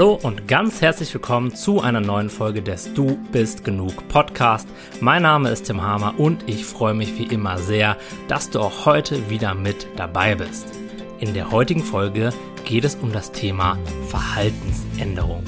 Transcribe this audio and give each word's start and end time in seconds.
Hallo 0.00 0.18
und 0.22 0.48
ganz 0.48 0.80
herzlich 0.80 1.12
willkommen 1.12 1.54
zu 1.54 1.82
einer 1.82 2.00
neuen 2.00 2.30
Folge 2.30 2.62
des 2.62 2.94
Du 2.94 3.18
bist 3.32 3.64
genug 3.64 4.08
Podcast. 4.08 4.66
Mein 5.02 5.20
Name 5.20 5.50
ist 5.50 5.66
Tim 5.66 5.82
Hamer 5.82 6.18
und 6.18 6.48
ich 6.48 6.64
freue 6.64 6.94
mich 6.94 7.18
wie 7.18 7.24
immer 7.24 7.58
sehr, 7.58 7.98
dass 8.26 8.48
du 8.48 8.60
auch 8.60 8.86
heute 8.86 9.28
wieder 9.28 9.54
mit 9.54 9.86
dabei 9.96 10.36
bist. 10.36 10.68
In 11.18 11.34
der 11.34 11.50
heutigen 11.50 11.84
Folge 11.84 12.30
geht 12.64 12.86
es 12.86 12.94
um 12.94 13.12
das 13.12 13.30
Thema 13.32 13.76
Verhaltensänderung. 14.08 15.44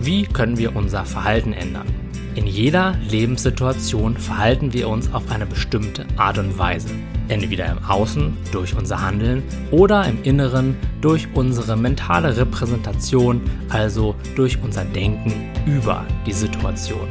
Wie 0.00 0.24
können 0.26 0.58
wir 0.58 0.76
unser 0.76 1.06
Verhalten 1.06 1.54
ändern? 1.54 2.03
In 2.34 2.48
jeder 2.48 2.96
Lebenssituation 3.08 4.16
verhalten 4.16 4.72
wir 4.72 4.88
uns 4.88 5.12
auf 5.14 5.30
eine 5.30 5.46
bestimmte 5.46 6.04
Art 6.16 6.36
und 6.38 6.58
Weise. 6.58 6.88
Entweder 7.28 7.66
im 7.70 7.78
Außen 7.84 8.36
durch 8.50 8.76
unser 8.76 9.00
Handeln 9.00 9.44
oder 9.70 10.04
im 10.06 10.20
Inneren 10.24 10.76
durch 11.00 11.28
unsere 11.34 11.76
mentale 11.76 12.36
Repräsentation, 12.36 13.40
also 13.68 14.16
durch 14.34 14.60
unser 14.60 14.84
Denken 14.84 15.32
über 15.64 16.04
die 16.26 16.32
Situation. 16.32 17.08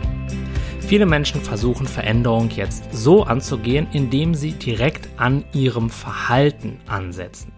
Viele 0.82 1.06
Menschen 1.06 1.42
versuchen 1.42 1.88
Veränderung 1.88 2.50
jetzt 2.50 2.84
so 2.92 3.24
anzugehen, 3.24 3.88
indem 3.94 4.36
sie 4.36 4.52
direkt 4.52 5.08
an 5.16 5.46
ihrem 5.54 5.90
Verhalten 5.90 6.80
ansetzen. 6.86 7.54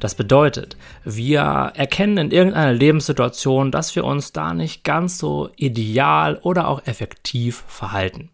Das 0.00 0.14
bedeutet, 0.14 0.76
wir 1.04 1.40
erkennen 1.74 2.18
in 2.18 2.30
irgendeiner 2.30 2.72
Lebenssituation, 2.72 3.70
dass 3.70 3.94
wir 3.96 4.04
uns 4.04 4.32
da 4.32 4.54
nicht 4.54 4.84
ganz 4.84 5.18
so 5.18 5.50
ideal 5.56 6.38
oder 6.42 6.68
auch 6.68 6.86
effektiv 6.86 7.64
verhalten. 7.66 8.30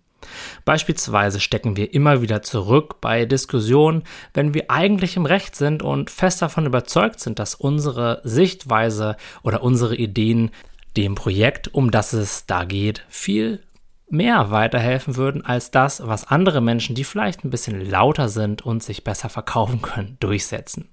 Beispielsweise 0.65 1.41
stecken 1.41 1.77
wir 1.77 1.93
immer 1.95 2.23
wieder 2.23 2.43
zurück 2.43 3.01
bei 3.01 3.25
Diskussionen, 3.25 4.05
wenn 4.35 4.55
wir 4.55 4.71
eigentlich 4.71 5.17
im 5.17 5.27
Recht 5.27 5.57
sind 5.57 5.83
und 5.83 6.11
fest 6.11 6.43
davon 6.43 6.67
überzeugt 6.67 7.21
sind, 7.21 7.39
dass 7.39 7.55
unsere 7.55 8.21
Sichtweise 8.25 9.17
oder 9.43 9.63
unsere 9.63 9.97
Ideen 9.97 10.51
dem 10.97 11.15
Projekt, 11.15 11.73
um 11.75 11.91
das 11.91 12.13
es 12.13 12.47
da 12.47 12.65
geht, 12.65 13.05
viel 13.09 13.63
mehr 14.09 14.51
weiterhelfen 14.51 15.17
würden 15.17 15.45
als 15.45 15.71
das, 15.71 16.07
was 16.07 16.29
andere 16.29 16.61
Menschen, 16.61 16.95
die 16.95 17.05
vielleicht 17.05 17.45
ein 17.45 17.51
bisschen 17.51 17.89
lauter 17.89 18.29
sind 18.29 18.63
und 18.63 18.83
sich 18.83 19.05
besser 19.05 19.31
verkaufen 19.31 19.81
können, 19.81 20.19
durchsetzen. 20.21 20.89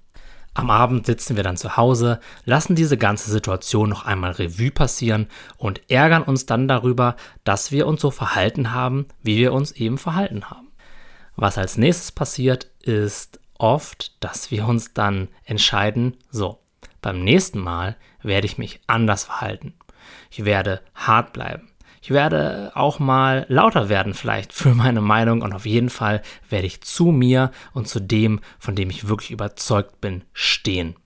Am 0.52 0.70
Abend 0.70 1.06
sitzen 1.06 1.36
wir 1.36 1.44
dann 1.44 1.56
zu 1.56 1.76
Hause, 1.76 2.18
lassen 2.44 2.74
diese 2.74 2.96
ganze 2.96 3.30
Situation 3.30 3.88
noch 3.88 4.04
einmal 4.04 4.32
Revue 4.32 4.72
passieren 4.72 5.28
und 5.56 5.80
ärgern 5.88 6.22
uns 6.22 6.44
dann 6.44 6.66
darüber, 6.66 7.16
dass 7.44 7.70
wir 7.70 7.86
uns 7.86 8.00
so 8.00 8.10
verhalten 8.10 8.72
haben, 8.72 9.06
wie 9.22 9.36
wir 9.36 9.52
uns 9.52 9.70
eben 9.72 9.96
verhalten 9.96 10.50
haben. 10.50 10.68
Was 11.36 11.56
als 11.56 11.78
nächstes 11.78 12.10
passiert, 12.10 12.64
ist 12.82 13.38
oft, 13.58 14.22
dass 14.24 14.50
wir 14.50 14.66
uns 14.66 14.92
dann 14.92 15.28
entscheiden, 15.44 16.16
so, 16.30 16.58
beim 17.00 17.22
nächsten 17.22 17.60
Mal 17.60 17.96
werde 18.22 18.46
ich 18.46 18.58
mich 18.58 18.80
anders 18.86 19.24
verhalten. 19.24 19.74
Ich 20.30 20.44
werde 20.44 20.82
hart 20.94 21.32
bleiben. 21.32 21.69
Ich 22.02 22.10
werde 22.10 22.72
auch 22.74 22.98
mal 22.98 23.44
lauter 23.48 23.90
werden 23.90 24.14
vielleicht 24.14 24.52
für 24.54 24.74
meine 24.74 25.02
Meinung 25.02 25.42
und 25.42 25.52
auf 25.52 25.66
jeden 25.66 25.90
Fall 25.90 26.22
werde 26.48 26.66
ich 26.66 26.80
zu 26.80 27.06
mir 27.06 27.50
und 27.74 27.88
zu 27.88 28.00
dem, 28.00 28.40
von 28.58 28.74
dem 28.74 28.88
ich 28.88 29.08
wirklich 29.08 29.30
überzeugt 29.30 30.00
bin, 30.00 30.24
stehen. 30.32 30.96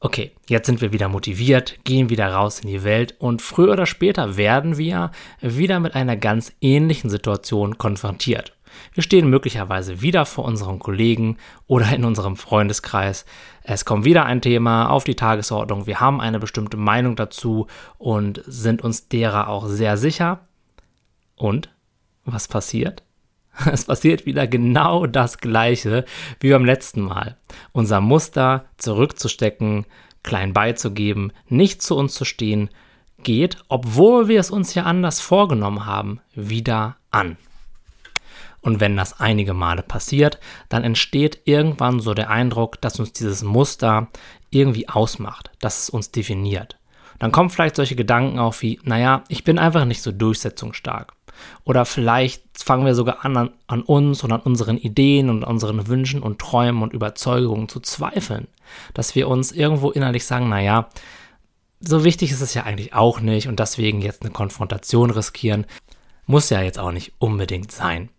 Okay, 0.00 0.30
jetzt 0.48 0.66
sind 0.66 0.80
wir 0.80 0.92
wieder 0.92 1.08
motiviert, 1.08 1.84
gehen 1.84 2.08
wieder 2.08 2.32
raus 2.32 2.60
in 2.60 2.68
die 2.68 2.84
Welt 2.84 3.16
und 3.18 3.42
früher 3.42 3.72
oder 3.72 3.84
später 3.84 4.36
werden 4.36 4.78
wir 4.78 5.10
wieder 5.40 5.80
mit 5.80 5.94
einer 5.94 6.16
ganz 6.16 6.52
ähnlichen 6.60 7.10
Situation 7.10 7.78
konfrontiert. 7.78 8.54
Wir 8.94 9.02
stehen 9.02 9.28
möglicherweise 9.28 10.00
wieder 10.00 10.24
vor 10.24 10.44
unseren 10.44 10.78
Kollegen 10.78 11.36
oder 11.66 11.90
in 11.92 12.04
unserem 12.04 12.36
Freundeskreis. 12.36 13.24
Es 13.70 13.84
kommt 13.84 14.06
wieder 14.06 14.24
ein 14.24 14.40
Thema 14.40 14.88
auf 14.88 15.04
die 15.04 15.14
Tagesordnung. 15.14 15.86
Wir 15.86 16.00
haben 16.00 16.22
eine 16.22 16.38
bestimmte 16.38 16.78
Meinung 16.78 17.16
dazu 17.16 17.66
und 17.98 18.42
sind 18.46 18.80
uns 18.80 19.08
derer 19.08 19.48
auch 19.48 19.66
sehr 19.66 19.98
sicher. 19.98 20.40
Und 21.36 21.68
was 22.24 22.48
passiert? 22.48 23.02
Es 23.70 23.84
passiert 23.84 24.24
wieder 24.24 24.46
genau 24.46 25.06
das 25.06 25.36
Gleiche 25.36 26.06
wie 26.40 26.50
beim 26.50 26.64
letzten 26.64 27.02
Mal. 27.02 27.36
Unser 27.72 28.00
Muster 28.00 28.64
zurückzustecken, 28.78 29.84
klein 30.22 30.54
beizugeben, 30.54 31.32
nicht 31.48 31.82
zu 31.82 31.94
uns 31.94 32.14
zu 32.14 32.24
stehen, 32.24 32.70
geht, 33.22 33.58
obwohl 33.68 34.28
wir 34.28 34.40
es 34.40 34.50
uns 34.50 34.72
ja 34.72 34.84
anders 34.84 35.20
vorgenommen 35.20 35.84
haben, 35.84 36.20
wieder 36.34 36.96
an. 37.10 37.36
Und 38.60 38.80
wenn 38.80 38.96
das 38.96 39.20
einige 39.20 39.54
Male 39.54 39.82
passiert, 39.82 40.38
dann 40.68 40.84
entsteht 40.84 41.40
irgendwann 41.44 42.00
so 42.00 42.14
der 42.14 42.30
Eindruck, 42.30 42.80
dass 42.80 42.98
uns 42.98 43.12
dieses 43.12 43.42
Muster 43.42 44.08
irgendwie 44.50 44.88
ausmacht, 44.88 45.50
dass 45.60 45.82
es 45.82 45.90
uns 45.90 46.10
definiert. 46.10 46.78
Dann 47.18 47.32
kommen 47.32 47.50
vielleicht 47.50 47.76
solche 47.76 47.96
Gedanken 47.96 48.38
auf 48.38 48.62
wie, 48.62 48.80
naja, 48.84 49.24
ich 49.28 49.44
bin 49.44 49.58
einfach 49.58 49.84
nicht 49.84 50.02
so 50.02 50.12
durchsetzungsstark. 50.12 51.14
Oder 51.64 51.84
vielleicht 51.84 52.42
fangen 52.54 52.84
wir 52.84 52.94
sogar 52.94 53.24
an, 53.24 53.50
an, 53.66 53.82
uns 53.82 54.24
und 54.24 54.32
an 54.32 54.40
unseren 54.40 54.76
Ideen 54.76 55.30
und 55.30 55.44
unseren 55.44 55.86
Wünschen 55.86 56.22
und 56.22 56.40
Träumen 56.40 56.82
und 56.82 56.92
Überzeugungen 56.92 57.68
zu 57.68 57.80
zweifeln. 57.80 58.48
Dass 58.94 59.14
wir 59.14 59.28
uns 59.28 59.52
irgendwo 59.52 59.90
innerlich 59.90 60.26
sagen, 60.26 60.48
naja, 60.48 60.88
so 61.80 62.04
wichtig 62.04 62.32
ist 62.32 62.40
es 62.40 62.54
ja 62.54 62.64
eigentlich 62.64 62.94
auch 62.94 63.20
nicht 63.20 63.46
und 63.46 63.60
deswegen 63.60 64.00
jetzt 64.00 64.22
eine 64.22 64.32
Konfrontation 64.32 65.10
riskieren, 65.10 65.66
muss 66.26 66.50
ja 66.50 66.60
jetzt 66.60 66.78
auch 66.78 66.90
nicht 66.90 67.12
unbedingt 67.18 67.70
sein. 67.70 68.10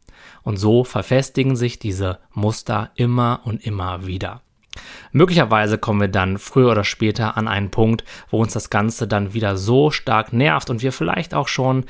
Und 0.49 0.57
so 0.57 0.83
verfestigen 0.83 1.55
sich 1.55 1.77
diese 1.77 2.17
Muster 2.33 2.89
immer 2.95 3.41
und 3.43 3.63
immer 3.63 4.07
wieder. 4.07 4.41
Möglicherweise 5.11 5.77
kommen 5.77 6.01
wir 6.01 6.07
dann 6.07 6.39
früher 6.39 6.71
oder 6.71 6.83
später 6.83 7.37
an 7.37 7.47
einen 7.47 7.69
Punkt, 7.69 8.03
wo 8.31 8.41
uns 8.41 8.53
das 8.53 8.71
Ganze 8.71 9.07
dann 9.07 9.35
wieder 9.35 9.57
so 9.57 9.91
stark 9.91 10.33
nervt 10.33 10.71
und 10.71 10.81
wir 10.81 10.91
vielleicht 10.91 11.35
auch 11.35 11.47
schon 11.47 11.85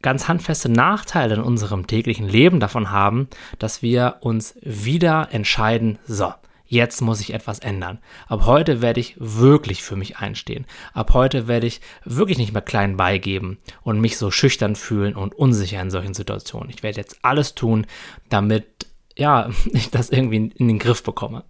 ganz 0.00 0.28
handfeste 0.28 0.68
Nachteile 0.68 1.34
in 1.34 1.40
unserem 1.40 1.88
täglichen 1.88 2.28
Leben 2.28 2.60
davon 2.60 2.92
haben, 2.92 3.26
dass 3.58 3.82
wir 3.82 4.18
uns 4.20 4.54
wieder 4.62 5.30
entscheiden, 5.32 5.98
so, 6.06 6.32
jetzt 6.68 7.00
muss 7.00 7.20
ich 7.20 7.34
etwas 7.34 7.58
ändern. 7.58 7.98
Ab 8.28 8.46
heute 8.46 8.80
werde 8.80 9.00
ich 9.00 9.16
wirklich 9.18 9.82
für 9.82 9.96
mich 9.96 10.18
einstehen. 10.18 10.66
Ab 10.92 11.14
heute 11.14 11.48
werde 11.48 11.66
ich 11.66 11.80
wirklich 12.04 12.38
nicht 12.38 12.52
mehr 12.52 12.62
klein 12.62 12.96
beigeben 12.96 13.58
und 13.82 14.00
mich 14.00 14.18
so 14.18 14.30
schüchtern 14.30 14.76
fühlen 14.76 15.16
und 15.16 15.34
unsicher 15.34 15.80
in 15.80 15.90
solchen 15.90 16.14
Situationen. 16.14 16.70
Ich 16.70 16.82
werde 16.82 16.98
jetzt 16.98 17.18
alles 17.22 17.54
tun, 17.54 17.86
damit, 18.28 18.86
ja, 19.16 19.50
ich 19.72 19.90
das 19.90 20.10
irgendwie 20.10 20.52
in 20.54 20.68
den 20.68 20.78
Griff 20.78 21.02
bekomme. 21.02 21.44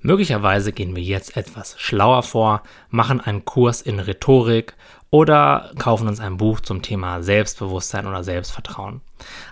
Möglicherweise 0.00 0.72
gehen 0.72 0.96
wir 0.96 1.02
jetzt 1.02 1.36
etwas 1.36 1.78
schlauer 1.78 2.24
vor, 2.24 2.62
machen 2.90 3.20
einen 3.20 3.44
Kurs 3.44 3.82
in 3.82 4.00
Rhetorik 4.00 4.74
oder 5.10 5.70
kaufen 5.78 6.08
uns 6.08 6.18
ein 6.18 6.38
Buch 6.38 6.58
zum 6.58 6.82
Thema 6.82 7.22
Selbstbewusstsein 7.22 8.06
oder 8.06 8.24
Selbstvertrauen. 8.24 9.00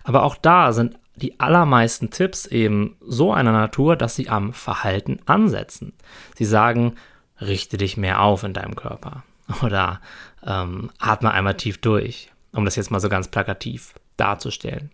Aber 0.02 0.24
auch 0.24 0.34
da 0.34 0.72
sind 0.72 0.98
die 1.20 1.38
allermeisten 1.38 2.10
Tipps 2.10 2.46
eben 2.46 2.96
so 3.00 3.32
einer 3.32 3.52
Natur, 3.52 3.96
dass 3.96 4.16
sie 4.16 4.28
am 4.28 4.52
Verhalten 4.52 5.18
ansetzen. 5.26 5.92
Sie 6.36 6.44
sagen, 6.44 6.96
richte 7.40 7.76
dich 7.76 7.96
mehr 7.96 8.22
auf 8.22 8.42
in 8.42 8.52
deinem 8.52 8.76
Körper 8.76 9.24
oder 9.62 10.00
ähm, 10.46 10.90
atme 10.98 11.30
einmal 11.30 11.56
tief 11.56 11.78
durch, 11.78 12.30
um 12.52 12.64
das 12.64 12.76
jetzt 12.76 12.90
mal 12.90 13.00
so 13.00 13.08
ganz 13.08 13.28
plakativ 13.28 13.94
darzustellen. 14.16 14.90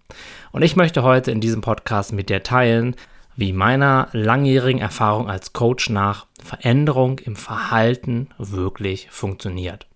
Und 0.52 0.62
ich 0.62 0.76
möchte 0.76 1.02
heute 1.02 1.30
in 1.30 1.40
diesem 1.40 1.60
Podcast 1.60 2.12
mit 2.12 2.28
dir 2.28 2.42
teilen, 2.42 2.94
wie 3.34 3.52
meiner 3.52 4.08
langjährigen 4.12 4.80
Erfahrung 4.80 5.28
als 5.28 5.52
Coach 5.52 5.90
nach 5.90 6.26
Veränderung 6.42 7.18
im 7.18 7.36
Verhalten 7.36 8.28
wirklich 8.38 9.08
funktioniert. 9.10 9.86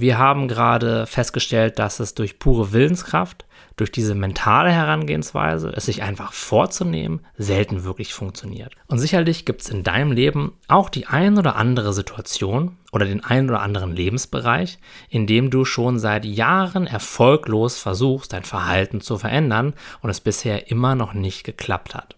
Wir 0.00 0.16
haben 0.16 0.46
gerade 0.46 1.06
festgestellt, 1.06 1.80
dass 1.80 1.98
es 1.98 2.14
durch 2.14 2.38
pure 2.38 2.72
Willenskraft 2.72 3.44
durch 3.78 3.90
diese 3.90 4.14
mentale 4.14 4.70
Herangehensweise, 4.70 5.72
es 5.74 5.86
sich 5.86 6.02
einfach 6.02 6.32
vorzunehmen, 6.32 7.20
selten 7.36 7.82
wirklich 7.82 8.14
funktioniert. 8.14 8.74
Und 8.86 9.00
sicherlich 9.00 9.44
gibt 9.44 9.62
es 9.62 9.70
in 9.70 9.82
deinem 9.82 10.12
Leben 10.12 10.52
auch 10.68 10.88
die 10.88 11.06
ein 11.06 11.36
oder 11.36 11.56
andere 11.56 11.92
Situation 11.92 12.76
oder 12.92 13.06
den 13.06 13.24
einen 13.24 13.48
oder 13.48 13.60
anderen 13.60 13.94
Lebensbereich, 13.94 14.78
in 15.08 15.26
dem 15.26 15.50
du 15.50 15.64
schon 15.64 15.98
seit 15.98 16.24
Jahren 16.24 16.86
erfolglos 16.86 17.78
versuchst, 17.78 18.32
dein 18.32 18.44
Verhalten 18.44 19.00
zu 19.00 19.18
verändern 19.18 19.74
und 20.00 20.10
es 20.10 20.20
bisher 20.20 20.70
immer 20.70 20.94
noch 20.94 21.12
nicht 21.12 21.42
geklappt 21.42 21.94
hat. 21.94 22.16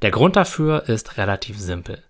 Der 0.00 0.10
Grund 0.10 0.36
dafür 0.36 0.88
ist 0.88 1.18
relativ 1.18 1.58
simpel. 1.58 2.02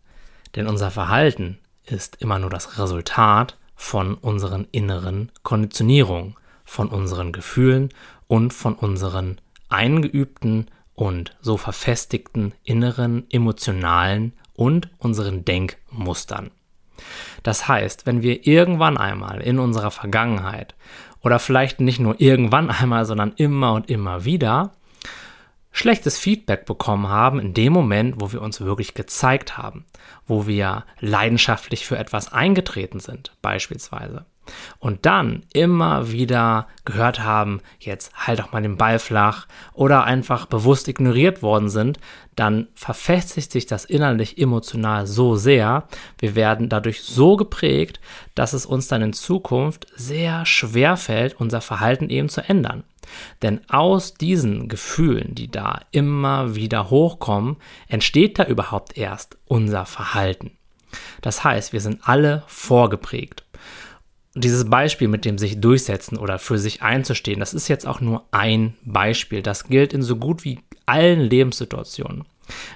Denn 0.55 0.69
unser 0.69 0.91
Verhalten 0.91 1.59
ist 1.87 2.17
immer 2.21 2.39
nur 2.39 2.51
das 2.51 2.79
Resultat 2.79 3.57
von 3.83 4.15
unseren 4.15 4.69
inneren 4.71 5.33
Konditionierungen, 5.43 6.37
von 6.65 6.89
unseren 6.89 7.33
Gefühlen 7.33 7.89
und 8.29 8.55
von 8.55 8.75
unseren 8.75 9.41
eingeübten 9.69 10.71
und 10.95 11.37
so 11.41 11.57
verfestigten 11.57 12.55
inneren 12.63 13.27
emotionalen 13.29 14.35
und 14.55 14.89
unseren 14.99 15.45
Denkmustern. 15.45 16.53
Das 17.43 17.67
heißt, 17.67 18.07
wenn 18.07 18.23
wir 18.23 18.47
irgendwann 18.47 18.97
einmal 18.97 19.41
in 19.41 19.59
unserer 19.59 19.91
Vergangenheit 19.91 20.77
oder 21.21 21.41
vielleicht 21.41 21.81
nicht 21.81 21.99
nur 21.99 22.21
irgendwann 22.21 22.71
einmal, 22.71 23.05
sondern 23.05 23.33
immer 23.35 23.73
und 23.73 23.91
immer 23.91 24.25
wieder 24.25 24.73
schlechtes 25.73 26.19
Feedback 26.19 26.67
bekommen 26.67 27.09
haben 27.09 27.41
in 27.41 27.55
dem 27.55 27.73
Moment, 27.73 28.21
wo 28.21 28.33
wir 28.33 28.43
uns 28.43 28.61
wirklich 28.61 28.95
gezeigt 28.95 29.57
haben, 29.57 29.87
wo 30.27 30.47
wir 30.47 30.85
leidenschaftlich 31.01 31.87
für 31.87 31.99
etwas 31.99 32.33
eingetreten 32.33 33.01
sind, 33.01 33.33
beispielsweise 33.43 34.27
und 34.79 35.07
dann 35.07 35.45
immer 35.53 36.11
wieder 36.11 36.67
gehört 36.85 37.21
haben, 37.21 37.61
jetzt 37.79 38.13
halt 38.15 38.39
doch 38.39 38.53
mal 38.53 38.63
den 38.63 38.77
Ball 38.77 38.99
flach 38.99 39.47
oder 39.73 40.05
einfach 40.05 40.47
bewusst 40.47 40.89
ignoriert 40.89 41.43
worden 41.43 41.69
sind, 41.69 41.99
dann 42.37 42.69
verfestigt 42.75 43.53
sich 43.53 43.67
das 43.67 43.85
innerlich 43.85 44.39
emotional 44.39 45.07
so 45.07 45.37
sehr, 45.37 45.87
wir 46.19 46.35
werden 46.35 46.69
dadurch 46.69 47.03
so 47.03 47.37
geprägt, 47.37 48.01
dass 48.35 48.53
es 48.53 48.67
uns 48.67 48.89
dann 48.89 49.03
in 49.03 49.13
Zukunft 49.13 49.87
sehr 49.95 50.47
schwer 50.47 50.97
fällt, 50.97 51.39
unser 51.39 51.61
Verhalten 51.61 52.09
eben 52.09 52.29
zu 52.29 52.41
ändern. 52.41 52.85
Denn 53.43 53.61
aus 53.69 54.15
diesen 54.15 54.69
Gefühlen, 54.69 55.35
die 55.35 55.51
da 55.51 55.81
immer 55.91 56.55
wieder 56.55 56.89
hochkommen, 56.89 57.57
entsteht 57.89 58.39
da 58.39 58.45
überhaupt 58.45 58.97
erst 58.97 59.37
unser 59.47 59.85
Verhalten. 59.85 60.53
Das 61.21 61.45
heißt, 61.45 61.73
wir 61.73 61.81
sind 61.81 62.01
alle 62.05 62.45
vorgeprägt 62.47 63.42
dieses 64.35 64.69
Beispiel 64.69 65.09
mit 65.09 65.25
dem 65.25 65.39
sich 65.39 65.61
durchsetzen 65.61 66.17
oder 66.19 66.39
für 66.39 66.59
sich 66.59 66.83
einzustehen, 66.83 67.41
das 67.41 67.55
ist 67.55 67.69
jetzt 67.69 67.87
auch 67.87 68.01
nur 68.01 68.25
ein 68.31 68.75
Beispiel. 68.85 69.43
Das 69.43 69.65
gilt 69.65 69.93
in 69.93 70.03
so 70.03 70.17
gut 70.17 70.45
wie 70.45 70.61
allen 70.87 71.21
Lebenssituationen. 71.21 72.25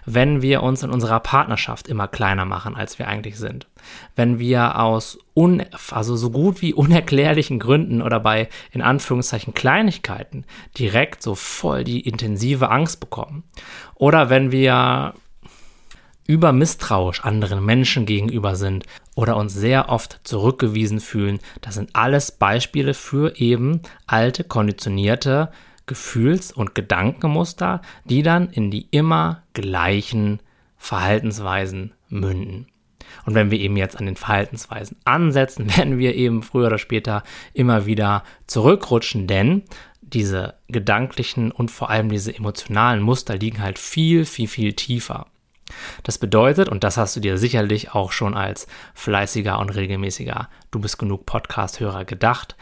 Wenn 0.04 0.42
wir 0.42 0.62
uns 0.62 0.82
in 0.82 0.90
unserer 0.90 1.20
Partnerschaft 1.20 1.88
immer 1.88 2.08
kleiner 2.08 2.44
machen, 2.44 2.76
als 2.76 2.98
wir 2.98 3.08
eigentlich 3.08 3.36
sind. 3.36 3.66
Wenn 4.14 4.38
wir 4.38 4.78
aus 4.78 5.18
un, 5.34 5.62
also 5.90 6.16
so 6.16 6.30
gut 6.30 6.62
wie 6.62 6.72
unerklärlichen 6.72 7.58
Gründen 7.58 8.00
oder 8.00 8.20
bei 8.20 8.48
in 8.70 8.82
Anführungszeichen 8.82 9.54
Kleinigkeiten 9.54 10.44
direkt 10.78 11.22
so 11.22 11.34
voll 11.34 11.84
die 11.84 12.00
intensive 12.00 12.70
Angst 12.70 13.00
bekommen. 13.00 13.44
Oder 13.94 14.30
wenn 14.30 14.52
wir 14.52 15.14
übermisstrauisch 16.26 17.24
anderen 17.24 17.64
Menschen 17.64 18.06
gegenüber 18.06 18.56
sind 18.56 18.84
oder 19.14 19.36
uns 19.36 19.54
sehr 19.54 19.88
oft 19.88 20.20
zurückgewiesen 20.24 21.00
fühlen, 21.00 21.40
das 21.60 21.74
sind 21.74 21.90
alles 21.94 22.32
Beispiele 22.32 22.94
für 22.94 23.36
eben 23.38 23.80
alte, 24.06 24.44
konditionierte 24.44 25.50
Gefühls- 25.86 26.52
und 26.52 26.74
Gedankenmuster, 26.74 27.80
die 28.04 28.22
dann 28.22 28.50
in 28.50 28.70
die 28.70 28.88
immer 28.90 29.42
gleichen 29.54 30.40
Verhaltensweisen 30.76 31.92
münden. 32.08 32.66
Und 33.24 33.34
wenn 33.34 33.50
wir 33.50 33.60
eben 33.60 33.76
jetzt 33.76 33.96
an 33.96 34.06
den 34.06 34.16
Verhaltensweisen 34.16 34.96
ansetzen, 35.04 35.68
werden 35.76 35.98
wir 35.98 36.14
eben 36.14 36.42
früher 36.42 36.66
oder 36.66 36.78
später 36.78 37.22
immer 37.54 37.86
wieder 37.86 38.24
zurückrutschen, 38.46 39.26
denn 39.26 39.62
diese 40.00 40.54
gedanklichen 40.68 41.50
und 41.50 41.70
vor 41.70 41.90
allem 41.90 42.08
diese 42.08 42.34
emotionalen 42.34 43.02
Muster 43.02 43.36
liegen 43.36 43.60
halt 43.60 43.78
viel, 43.78 44.24
viel, 44.24 44.48
viel 44.48 44.72
tiefer. 44.72 45.26
Das 46.02 46.18
bedeutet, 46.18 46.68
und 46.68 46.84
das 46.84 46.96
hast 46.96 47.16
du 47.16 47.20
dir 47.20 47.38
sicherlich 47.38 47.92
auch 47.92 48.12
schon 48.12 48.34
als 48.34 48.66
fleißiger 48.94 49.58
und 49.58 49.70
regelmäßiger 49.70 50.48
Du 50.70 50.80
bist 50.80 50.98
genug 50.98 51.26
Podcast-Hörer 51.26 52.04
gedacht, 52.04 52.56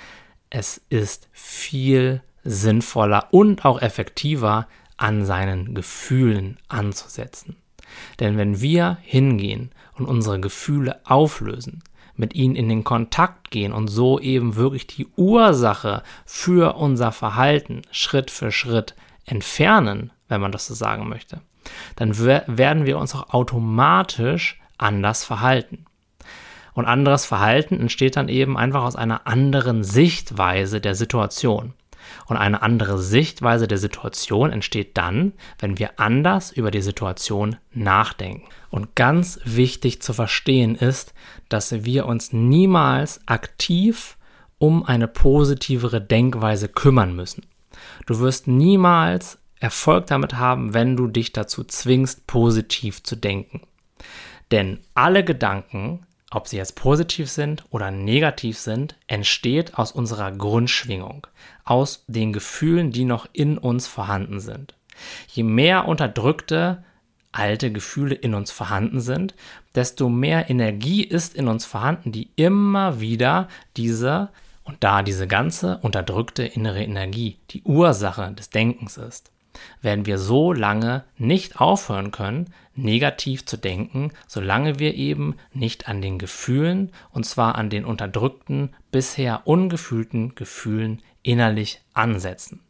es 0.51 0.81
ist 0.89 1.29
viel 1.33 2.23
sinnvoller 2.45 3.29
und 3.33 3.65
auch 3.65 3.81
effektiver, 3.83 4.69
an 4.97 5.25
seinen 5.25 5.75
Gefühlen 5.75 6.59
anzusetzen. 6.69 7.57
Denn 8.21 8.37
wenn 8.37 8.61
wir 8.61 8.99
hingehen 9.03 9.71
und 9.95 10.07
unsere 10.07 10.41
Gefühle 10.41 11.01
auflösen, 11.05 11.83
mit 12.17 12.35
ihnen 12.35 12.55
in 12.55 12.69
den 12.69 12.85
Kontakt 12.85 13.51
gehen 13.51 13.73
und 13.73 13.89
so 13.89 14.21
eben 14.21 14.55
wirklich 14.55 14.87
die 14.87 15.09
Ursache 15.17 16.03
für 16.25 16.77
unser 16.77 17.11
Verhalten 17.11 17.83
Schritt 17.91 18.31
für 18.31 18.53
Schritt 18.53 18.95
entfernen, 19.25 20.13
wenn 20.29 20.41
man 20.41 20.53
das 20.53 20.67
so 20.67 20.75
sagen 20.75 21.09
möchte, 21.09 21.41
dann 21.97 22.17
werden 22.19 22.87
wir 22.87 22.99
uns 22.99 23.15
auch 23.15 23.31
automatisch 23.31 24.61
anders 24.79 25.25
verhalten. 25.25 25.85
Und 26.73 26.87
anderes 26.87 27.25
Verhalten 27.25 27.79
entsteht 27.79 28.17
dann 28.17 28.29
eben 28.29 28.57
einfach 28.57 28.83
aus 28.83 28.97
einer 28.97 29.27
anderen 29.27 29.85
Sichtweise 29.85 30.81
der 30.81 30.95
Situation. 30.95 31.73
Und 32.27 32.37
eine 32.37 32.63
andere 32.63 32.99
Sichtweise 32.99 33.69
der 33.69 33.79
Situation 33.79 34.51
entsteht 34.51 34.97
dann, 34.97 35.33
wenn 35.59 35.79
wir 35.79 35.99
anders 36.01 36.53
über 36.53 36.71
die 36.71 36.83
Situation 36.83 37.57
nachdenken. 37.73 38.49
Und 38.71 38.95
ganz 38.95 39.41
wichtig 39.45 40.03
zu 40.03 40.13
verstehen 40.13 40.75
ist, 40.75 41.15
dass 41.49 41.85
wir 41.85 42.07
uns 42.07 42.33
niemals 42.33 43.21
aktiv 43.27 44.17
um 44.59 44.85
eine 44.85 45.09
positivere 45.09 46.01
Denkweise 46.01 46.69
kümmern 46.69 47.15
müssen. 47.15 47.47
Du 48.07 48.19
wirst 48.21 48.49
niemals 48.49 49.39
Erfolg 49.65 50.09
damit 50.09 50.35
haben, 50.35 50.75
wenn 50.75 50.95
du 50.95 51.07
dich 51.07 51.33
dazu 51.33 51.65
zwingst, 51.65 52.27
positiv 52.27 53.03
zu 53.03 53.17
denken. 53.17 53.63
Denn 54.51 54.81
alle 54.93 55.25
Gedanken, 55.25 56.07
ob 56.31 56.49
sie 56.49 56.59
jetzt 56.59 56.77
positiv 56.77 57.31
sind 57.31 57.65
oder 57.71 57.91
negativ 57.91 58.59
sind, 58.59 58.95
entsteht 59.07 59.79
aus 59.79 59.91
unserer 59.91 60.33
Grundschwingung, 60.33 61.27
aus 61.65 62.05
den 62.09 62.35
Gefühlen, 62.35 62.93
die 62.93 63.07
noch 63.07 63.27
in 63.33 63.57
uns 63.57 63.87
vorhanden 63.87 64.39
sind. 64.39 64.75
Je 65.29 65.45
mehr 65.45 65.89
unterdrückte 65.89 66.85
alte 67.33 67.73
Gefühle 67.73 68.15
in 68.15 68.35
uns 68.35 68.51
vorhanden 68.51 69.01
sind, 69.01 69.35
desto 69.75 70.11
mehr 70.11 70.51
Energie 70.51 71.03
ist 71.03 71.35
in 71.35 71.49
uns 71.49 71.65
vorhanden, 71.65 72.13
die 72.13 72.29
immer 72.37 73.01
wieder 73.01 73.49
diese 73.79 74.29
und 74.63 74.85
da 74.85 75.03
diese 75.03 75.27
ganze 75.27 75.79
unterdrückte 75.79 76.45
innere 76.45 76.85
Energie 76.85 77.39
die 77.51 77.63
Ursache 77.63 78.31
des 78.33 78.51
Denkens 78.51 78.99
ist 78.99 79.34
werden 79.83 80.07
wir 80.07 80.19
so 80.19 80.53
lange 80.53 81.05
nicht 81.17 81.61
aufhören 81.61 82.11
können, 82.11 82.53
negativ 82.75 83.47
zu 83.47 83.57
denken, 83.57 84.11
solange 84.27 84.79
wir 84.79 84.95
eben 84.95 85.37
nicht 85.53 85.89
an 85.89 86.03
den 86.03 86.19
Gefühlen, 86.19 86.91
und 87.11 87.25
zwar 87.25 87.55
an 87.57 87.71
den 87.71 87.85
unterdrückten, 87.85 88.75
bisher 88.91 89.47
ungefühlten 89.47 90.35
Gefühlen 90.35 91.03
innerlich 91.23 91.81
ansetzen. 91.93 92.61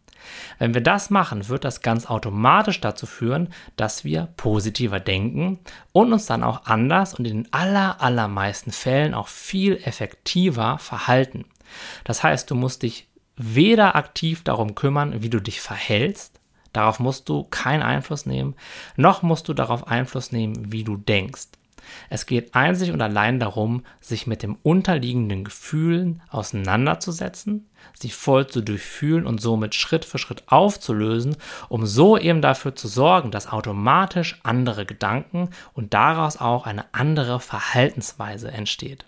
Wenn 0.58 0.74
wir 0.74 0.80
das 0.80 1.10
machen, 1.10 1.48
wird 1.48 1.64
das 1.64 1.82
ganz 1.82 2.06
automatisch 2.06 2.80
dazu 2.80 3.06
führen, 3.06 3.48
dass 3.76 4.04
wir 4.04 4.28
positiver 4.36 5.00
denken 5.00 5.58
und 5.92 6.12
uns 6.12 6.26
dann 6.26 6.42
auch 6.42 6.64
anders 6.64 7.14
und 7.14 7.26
in 7.26 7.42
den 7.42 7.52
aller, 7.52 8.00
allermeisten 8.00 8.72
Fällen 8.72 9.14
auch 9.14 9.28
viel 9.28 9.76
effektiver 9.84 10.78
verhalten. 10.78 11.44
Das 12.04 12.22
heißt, 12.22 12.50
du 12.50 12.54
musst 12.54 12.82
dich 12.82 13.08
weder 13.36 13.96
aktiv 13.96 14.44
darum 14.44 14.74
kümmern, 14.74 15.22
wie 15.22 15.30
du 15.30 15.40
dich 15.40 15.60
verhältst, 15.60 16.40
Darauf 16.74 16.98
musst 16.98 17.30
du 17.30 17.44
keinen 17.44 17.82
Einfluss 17.82 18.26
nehmen, 18.26 18.54
noch 18.96 19.22
musst 19.22 19.48
du 19.48 19.54
darauf 19.54 19.86
Einfluss 19.86 20.32
nehmen, 20.32 20.72
wie 20.72 20.84
du 20.84 20.98
denkst. 20.98 21.48
Es 22.10 22.26
geht 22.26 22.54
einzig 22.54 22.90
und 22.92 23.00
allein 23.00 23.38
darum, 23.38 23.84
sich 24.00 24.26
mit 24.26 24.42
dem 24.42 24.56
unterliegenden 24.62 25.44
Gefühlen 25.44 26.22
auseinanderzusetzen, 26.30 27.68
sie 27.92 28.10
voll 28.10 28.46
zu 28.46 28.60
durchfühlen 28.60 29.26
und 29.26 29.40
somit 29.40 29.74
Schritt 29.74 30.04
für 30.04 30.18
Schritt 30.18 30.42
aufzulösen, 30.46 31.36
um 31.68 31.86
so 31.86 32.18
eben 32.18 32.42
dafür 32.42 32.74
zu 32.74 32.88
sorgen, 32.88 33.30
dass 33.30 33.52
automatisch 33.52 34.40
andere 34.42 34.86
Gedanken 34.86 35.50
und 35.74 35.94
daraus 35.94 36.38
auch 36.38 36.66
eine 36.66 36.86
andere 36.92 37.38
Verhaltensweise 37.38 38.50
entsteht. 38.50 39.04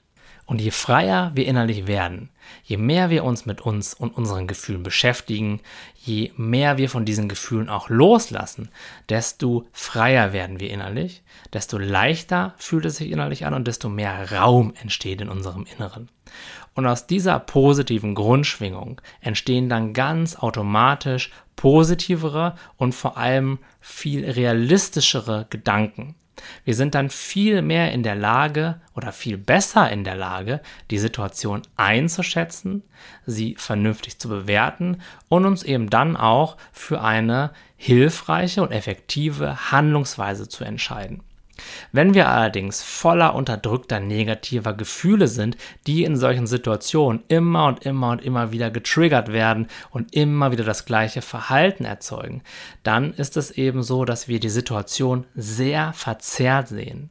Und 0.47 0.61
je 0.61 0.71
freier 0.71 1.33
wir 1.35 1.45
innerlich 1.45 1.89
werden, 1.89 2.31
je 2.63 2.77
mehr 2.77 3.11
wir 3.11 3.25
uns 3.25 3.47
mit 3.47 3.61
uns 3.61 3.95
und 3.95 4.17
unseren 4.17 4.47
Gefühlen 4.47 4.85
beschäftigen, 4.85 5.61
je 5.97 6.31
mehr 6.37 6.79
wir 6.79 6.89
von 6.89 7.05
diesen 7.05 7.29
Gefühlen 7.29 7.69
auch 7.69 7.89
loslassen, 7.89 8.71
desto 9.09 9.67
freier 9.73 10.33
werden 10.33 10.61
wir 10.61 10.71
innerlich, 10.71 11.25
desto 11.53 11.79
leichter 11.79 12.55
fühlt 12.59 12.85
es 12.85 12.97
sich 12.97 13.11
innerlich 13.11 13.45
an 13.45 13.55
und 13.55 13.67
desto 13.67 13.89
mehr 13.89 14.33
Raum 14.33 14.73
entsteht 14.81 15.21
in 15.21 15.29
unserem 15.29 15.67
Inneren. 15.77 16.09
Und 16.75 16.87
aus 16.87 17.09
dieser 17.09 17.41
positiven 17.41 18.15
Grundschwingung 18.15 19.01
entstehen 19.21 19.69
dann 19.69 19.95
ganz 19.95 20.37
automatisch 20.37 21.33
positivere 21.57 22.55
und 22.77 22.95
vor 22.95 23.17
allem 23.17 23.59
viel 23.81 24.31
realistischere 24.31 25.47
Gedanken. 25.51 26.15
Wir 26.65 26.75
sind 26.75 26.95
dann 26.95 27.11
viel 27.11 27.63
mehr 27.63 27.93
in 27.93 28.03
der 28.03 28.15
Lage 28.15 28.81
oder 28.95 29.13
viel 29.13 29.39
besser 29.39 29.91
in 29.91 30.05
der 30.05 30.17
Lage, 30.17 30.61
die 30.91 30.99
Situation 30.99 31.63
einzuschätzen, 31.77 32.83
sie 33.25 33.55
vernünftig 33.57 34.19
zu 34.19 34.29
bewerten 34.29 35.01
und 35.29 35.45
uns 35.45 35.63
eben 35.63 35.91
dann 35.91 36.17
auch 36.17 36.57
für 36.73 37.03
eine 37.03 37.53
hilfreiche 37.77 38.63
und 38.63 38.73
effektive 38.73 39.71
Handlungsweise 39.71 40.49
zu 40.49 40.65
entscheiden. 40.65 41.23
Wenn 41.93 42.15
wir 42.15 42.29
allerdings 42.29 42.83
voller 42.83 43.35
unterdrückter 43.35 44.01
negativer 44.01 44.75
Gefühle 44.75 45.29
sind, 45.29 45.57
die 45.87 46.05
in 46.05 46.17
solchen 46.17 46.47
Situationen 46.47 47.23
immer 47.29 47.67
und 47.67 47.85
immer 47.85 48.11
und 48.11 48.23
immer 48.23 48.53
wieder 48.53 48.71
getriggert 48.71 49.33
werden 49.33 49.69
und 49.91 50.15
immer 50.15 50.53
wieder 50.53 50.65
das 50.65 50.85
gleiche 50.85 51.23
Verhalten 51.23 51.85
erzeugen, 51.85 52.43
dann 52.83 53.13
ist 53.13 53.37
es 53.37 53.51
eben 53.51 53.83
so, 53.83 54.05
dass 54.05 54.29
wir 54.29 54.41
die 54.41 54.49
Situation 54.49 55.25
sehr 55.35 55.93
verzerrt 55.93 56.69
sehen. 56.69 57.11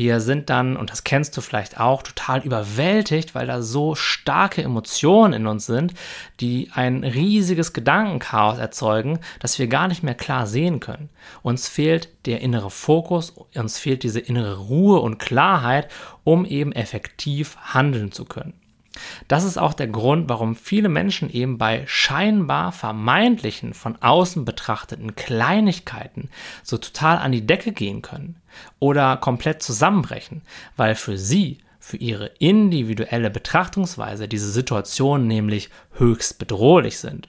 Wir 0.00 0.20
sind 0.20 0.48
dann, 0.48 0.78
und 0.78 0.88
das 0.88 1.04
kennst 1.04 1.36
du 1.36 1.42
vielleicht 1.42 1.78
auch, 1.78 2.02
total 2.02 2.40
überwältigt, 2.40 3.34
weil 3.34 3.46
da 3.46 3.60
so 3.60 3.94
starke 3.94 4.62
Emotionen 4.62 5.34
in 5.34 5.46
uns 5.46 5.66
sind, 5.66 5.92
die 6.40 6.70
ein 6.72 7.04
riesiges 7.04 7.74
Gedankenchaos 7.74 8.56
erzeugen, 8.56 9.18
dass 9.40 9.58
wir 9.58 9.66
gar 9.66 9.88
nicht 9.88 10.02
mehr 10.02 10.14
klar 10.14 10.46
sehen 10.46 10.80
können. 10.80 11.10
Uns 11.42 11.68
fehlt 11.68 12.08
der 12.24 12.40
innere 12.40 12.70
Fokus, 12.70 13.34
uns 13.54 13.78
fehlt 13.78 14.02
diese 14.02 14.20
innere 14.20 14.56
Ruhe 14.56 15.00
und 15.00 15.18
Klarheit, 15.18 15.88
um 16.24 16.46
eben 16.46 16.72
effektiv 16.72 17.58
handeln 17.58 18.10
zu 18.10 18.24
können. 18.24 18.54
Das 19.28 19.44
ist 19.44 19.58
auch 19.58 19.74
der 19.74 19.86
Grund, 19.86 20.28
warum 20.28 20.56
viele 20.56 20.88
Menschen 20.88 21.30
eben 21.30 21.58
bei 21.58 21.84
scheinbar 21.86 22.72
vermeintlichen, 22.72 23.74
von 23.74 23.96
außen 24.00 24.44
betrachteten 24.44 25.14
Kleinigkeiten 25.14 26.28
so 26.62 26.76
total 26.76 27.18
an 27.18 27.32
die 27.32 27.46
Decke 27.46 27.72
gehen 27.72 28.02
können 28.02 28.36
oder 28.78 29.16
komplett 29.16 29.62
zusammenbrechen, 29.62 30.42
weil 30.76 30.94
für 30.94 31.16
sie, 31.16 31.58
für 31.78 31.96
ihre 31.96 32.26
individuelle 32.38 33.30
Betrachtungsweise 33.30 34.28
diese 34.28 34.50
Situationen 34.50 35.26
nämlich 35.26 35.70
höchst 35.94 36.38
bedrohlich 36.38 36.98
sind. 36.98 37.28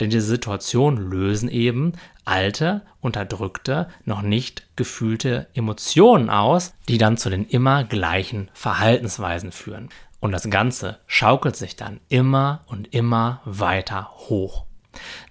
Denn 0.00 0.10
diese 0.10 0.26
Situationen 0.26 1.10
lösen 1.10 1.48
eben 1.48 1.92
alte, 2.24 2.82
unterdrückte, 3.00 3.88
noch 4.04 4.22
nicht 4.22 4.66
gefühlte 4.76 5.46
Emotionen 5.54 6.30
aus, 6.30 6.74
die 6.88 6.98
dann 6.98 7.16
zu 7.16 7.30
den 7.30 7.46
immer 7.46 7.84
gleichen 7.84 8.50
Verhaltensweisen 8.52 9.50
führen. 9.50 9.88
Und 10.22 10.30
das 10.30 10.48
Ganze 10.48 11.00
schaukelt 11.08 11.56
sich 11.56 11.74
dann 11.74 11.98
immer 12.08 12.60
und 12.66 12.94
immer 12.94 13.40
weiter 13.44 14.08
hoch. 14.28 14.66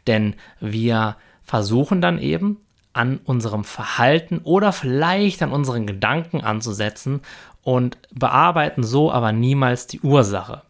Denn 0.06 0.36
wir 0.60 1.16
versuchen 1.44 2.02
dann 2.02 2.20
eben 2.20 2.58
an 2.92 3.22
unserem 3.24 3.64
Verhalten 3.64 4.42
oder 4.44 4.74
vielleicht 4.74 5.42
an 5.44 5.54
unseren 5.54 5.88
Gedanken 5.88 6.42
anzusetzen 6.42 7.22
und 7.64 8.00
bearbeiten 8.12 8.84
so 8.84 9.10
aber 9.14 9.32
niemals 9.32 9.88
die 9.88 10.02
Ursache. 10.02 10.64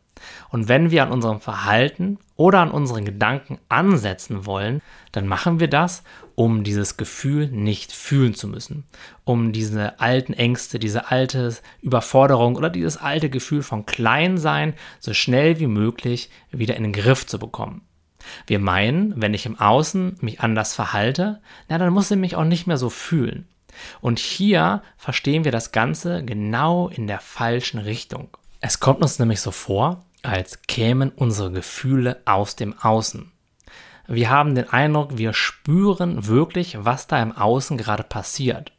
Und 0.49 0.67
wenn 0.67 0.91
wir 0.91 1.01
an 1.01 1.11
unserem 1.11 1.39
Verhalten 1.39 2.19
oder 2.35 2.59
an 2.59 2.69
unseren 2.69 3.05
Gedanken 3.05 3.57
ansetzen 3.69 4.45
wollen, 4.45 4.83
dann 5.13 5.25
machen 5.25 5.59
wir 5.59 5.67
das, 5.67 6.03
um 6.35 6.63
dieses 6.63 6.97
Gefühl 6.97 7.47
nicht 7.47 7.91
fühlen 7.91 8.33
zu 8.33 8.47
müssen, 8.47 8.85
um 9.23 9.51
diese 9.51 9.99
alten 9.99 10.33
Ängste, 10.33 10.79
diese 10.79 11.11
alte 11.11 11.55
Überforderung 11.81 12.55
oder 12.55 12.69
dieses 12.69 12.97
alte 12.97 13.29
Gefühl 13.29 13.63
von 13.63 13.85
Kleinsein 13.85 14.73
so 14.99 15.13
schnell 15.13 15.59
wie 15.59 15.67
möglich 15.67 16.29
wieder 16.51 16.75
in 16.75 16.83
den 16.83 16.93
Griff 16.93 17.25
zu 17.25 17.39
bekommen. 17.39 17.81
Wir 18.47 18.59
meinen, 18.59 19.19
wenn 19.19 19.33
ich 19.33 19.45
im 19.45 19.59
Außen 19.59 20.17
mich 20.21 20.41
anders 20.41 20.73
verhalte, 20.73 21.41
na, 21.69 21.77
dann 21.77 21.93
muss 21.93 22.11
ich 22.11 22.17
mich 22.17 22.35
auch 22.35 22.43
nicht 22.43 22.67
mehr 22.67 22.77
so 22.77 22.89
fühlen. 22.89 23.47
Und 23.99 24.19
hier 24.19 24.83
verstehen 24.97 25.43
wir 25.43 25.51
das 25.51 25.71
Ganze 25.71 26.23
genau 26.23 26.89
in 26.89 27.07
der 27.07 27.19
falschen 27.19 27.79
Richtung. 27.79 28.29
Es 28.59 28.79
kommt 28.79 29.01
uns 29.01 29.17
nämlich 29.17 29.41
so 29.41 29.51
vor, 29.51 30.05
als 30.23 30.61
kämen 30.63 31.09
unsere 31.09 31.51
Gefühle 31.51 32.21
aus 32.25 32.55
dem 32.55 32.77
Außen. 32.77 33.31
Wir 34.13 34.29
haben 34.29 34.55
den 34.55 34.67
Eindruck, 34.67 35.17
wir 35.17 35.31
spüren 35.31 36.27
wirklich, 36.27 36.83
was 36.83 37.07
da 37.07 37.21
im 37.21 37.31
Außen 37.31 37.77
gerade 37.77 38.03
passiert. 38.03 38.73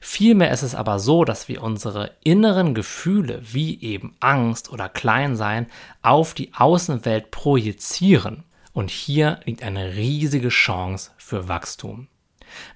Vielmehr 0.00 0.50
ist 0.50 0.62
es 0.62 0.74
aber 0.74 0.98
so, 0.98 1.24
dass 1.24 1.46
wir 1.46 1.62
unsere 1.62 2.10
inneren 2.24 2.74
Gefühle, 2.74 3.40
wie 3.44 3.80
eben 3.80 4.16
Angst 4.18 4.72
oder 4.72 4.88
Kleinsein, 4.88 5.68
auf 6.02 6.34
die 6.34 6.52
Außenwelt 6.54 7.30
projizieren. 7.30 8.42
Und 8.72 8.90
hier 8.90 9.38
liegt 9.44 9.62
eine 9.62 9.94
riesige 9.94 10.48
Chance 10.48 11.12
für 11.18 11.46
Wachstum. 11.46 12.08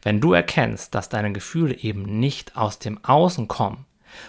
Wenn 0.00 0.21
du 0.21 0.33
erkennst, 0.33 0.95
dass 0.95 1.09
deine 1.09 1.33
Gefühle 1.33 1.75
eben 1.75 2.21
nicht 2.21 2.57
aus 2.57 2.78
dem 2.78 3.02
Außen 3.05 3.49
kommen 3.49 3.87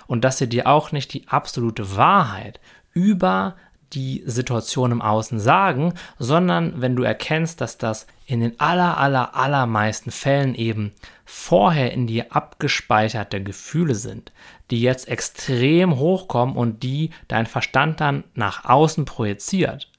und 0.08 0.24
dass 0.24 0.40
sie 0.40 0.50
dir 0.50 0.66
auch 0.66 0.92
nicht 0.92 1.14
die 1.14 1.28
absolute 1.28 1.96
Wahrheit 1.96 2.60
über 2.94 3.56
die 3.94 4.24
Situation 4.26 4.92
im 4.92 5.02
Außen 5.02 5.40
sagen, 5.40 5.94
sondern 6.18 6.82
wenn 6.82 6.96
du 6.96 7.04
erkennst, 7.04 7.62
dass 7.62 7.78
das 7.78 8.08
in 8.26 8.42
den 8.42 8.60
aller, 8.60 8.98
aller, 8.98 9.36
allermeisten 9.36 10.12
Fällen 10.12 10.56
eben 10.56 10.92
vorher 11.26 11.92
in 11.92 12.08
dir 12.08 12.36
abgespeicherte 12.36 13.42
Gefühle 13.42 13.96
sind, 13.96 14.32
die 14.72 14.82
jetzt 14.82 15.08
extrem 15.08 15.98
hochkommen 15.98 16.56
und 16.56 16.84
die 16.84 17.10
dein 17.28 17.46
Verstand 17.46 18.00
dann 18.00 18.24
nach 18.36 18.66
außen 18.66 19.06
projiziert, 19.06 19.92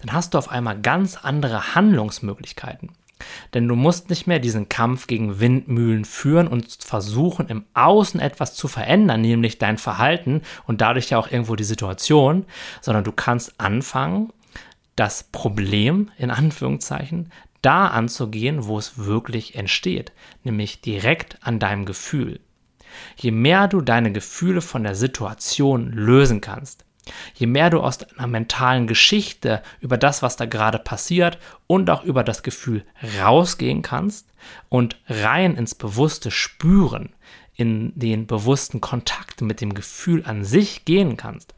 dann 0.00 0.12
hast 0.12 0.34
du 0.34 0.38
auf 0.38 0.50
einmal 0.50 0.80
ganz 0.80 1.16
andere 1.16 1.74
Handlungsmöglichkeiten. 1.74 2.92
Denn 3.52 3.68
du 3.68 3.76
musst 3.76 4.10
nicht 4.10 4.26
mehr 4.26 4.38
diesen 4.38 4.68
Kampf 4.68 5.06
gegen 5.06 5.40
Windmühlen 5.40 6.04
führen 6.04 6.48
und 6.48 6.78
versuchen, 6.80 7.48
im 7.48 7.64
Außen 7.74 8.20
etwas 8.20 8.54
zu 8.54 8.68
verändern, 8.68 9.20
nämlich 9.20 9.58
dein 9.58 9.78
Verhalten 9.78 10.42
und 10.66 10.80
dadurch 10.80 11.10
ja 11.10 11.18
auch 11.18 11.30
irgendwo 11.30 11.56
die 11.56 11.64
Situation, 11.64 12.44
sondern 12.80 13.04
du 13.04 13.12
kannst 13.12 13.60
anfangen, 13.60 14.32
das 14.96 15.24
Problem 15.24 16.10
in 16.18 16.30
Anführungszeichen 16.30 17.30
da 17.62 17.86
anzugehen, 17.88 18.66
wo 18.66 18.78
es 18.78 18.98
wirklich 18.98 19.54
entsteht, 19.54 20.12
nämlich 20.42 20.82
direkt 20.82 21.38
an 21.40 21.58
deinem 21.58 21.86
Gefühl. 21.86 22.40
Je 23.16 23.30
mehr 23.30 23.68
du 23.68 23.80
deine 23.80 24.12
Gefühle 24.12 24.60
von 24.60 24.84
der 24.84 24.94
Situation 24.94 25.90
lösen 25.90 26.40
kannst, 26.40 26.83
Je 27.34 27.46
mehr 27.46 27.70
du 27.70 27.80
aus 27.80 27.98
deiner 27.98 28.26
mentalen 28.26 28.86
Geschichte 28.86 29.62
über 29.80 29.98
das, 29.98 30.22
was 30.22 30.36
da 30.36 30.46
gerade 30.46 30.78
passiert 30.78 31.38
und 31.66 31.90
auch 31.90 32.04
über 32.04 32.24
das 32.24 32.42
Gefühl 32.42 32.84
rausgehen 33.20 33.82
kannst 33.82 34.32
und 34.68 34.98
rein 35.08 35.56
ins 35.56 35.74
bewusste 35.74 36.30
Spüren, 36.30 37.14
in 37.56 37.92
den 37.98 38.26
bewussten 38.26 38.80
Kontakt 38.80 39.40
mit 39.42 39.60
dem 39.60 39.74
Gefühl 39.74 40.24
an 40.24 40.44
sich 40.44 40.84
gehen 40.84 41.16
kannst, 41.16 41.54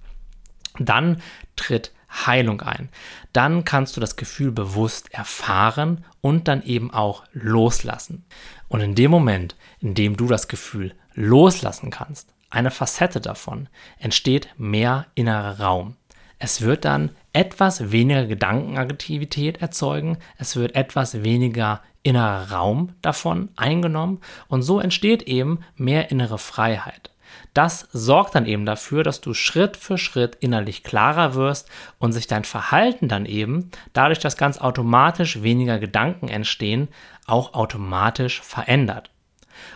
dann 0.79 1.23
tritt 1.57 1.93
Heilung 2.09 2.61
ein. 2.61 2.89
Dann 3.33 3.65
kannst 3.65 3.97
du 3.97 4.01
das 4.01 4.17
Gefühl 4.17 4.53
bewusst 4.53 5.13
erfahren 5.13 6.05
und 6.21 6.49
dann 6.49 6.63
eben 6.63 6.93
auch 6.93 7.25
loslassen. 7.33 8.25
Und 8.69 8.81
in 8.81 8.95
dem 8.95 9.11
Moment, 9.11 9.57
in 9.81 9.95
dem 9.95 10.17
du 10.17 10.27
das 10.27 10.49
Gefühl 10.49 10.95
loslassen 11.15 11.91
kannst, 11.91 12.33
eine 12.57 12.71
Facette 12.71 13.21
davon, 13.21 13.69
entsteht 13.99 14.49
mehr 14.57 15.07
innerer 15.15 15.61
Raum. 15.61 15.97
Es 16.39 16.61
wird 16.61 16.85
dann 16.85 17.11
etwas 17.33 17.93
weniger 17.93 18.27
Gedankenaktivität 18.27 19.63
erzeugen, 19.63 20.19
es 20.39 20.57
wird 20.57 20.75
etwas 20.75 21.23
weniger 21.23 21.83
innerer 22.03 22.51
Raum 22.51 22.95
davon 23.03 23.51
eingenommen 23.57 24.21
und 24.49 24.63
so 24.63 24.81
entsteht 24.81 25.23
eben 25.23 25.61
mehr 25.77 26.11
innere 26.11 26.39
Freiheit. 26.39 27.11
Das 27.53 27.89
sorgt 27.93 28.35
dann 28.35 28.47
eben 28.47 28.67
dafür, 28.67 29.03
dass 29.03 29.21
du 29.21 29.35
Schritt 29.35 29.77
für 29.77 29.99
Schritt 29.99 30.37
innerlich 30.41 30.85
klarer 30.85 31.35
wirst 31.35 31.69
und 31.99 32.13
sich 32.13 32.27
dein 32.27 32.45
Verhalten 32.45 33.09
dann 33.09 33.27
eben, 33.27 33.71
dadurch 33.93 34.19
dass 34.19 34.37
ganz 34.37 34.59
automatisch 34.59 35.43
weniger 35.43 35.79
Gedanken 35.79 36.29
entstehen, 36.29 36.89
auch 37.27 37.55
automatisch 37.55 38.41
verändert. 38.43 39.11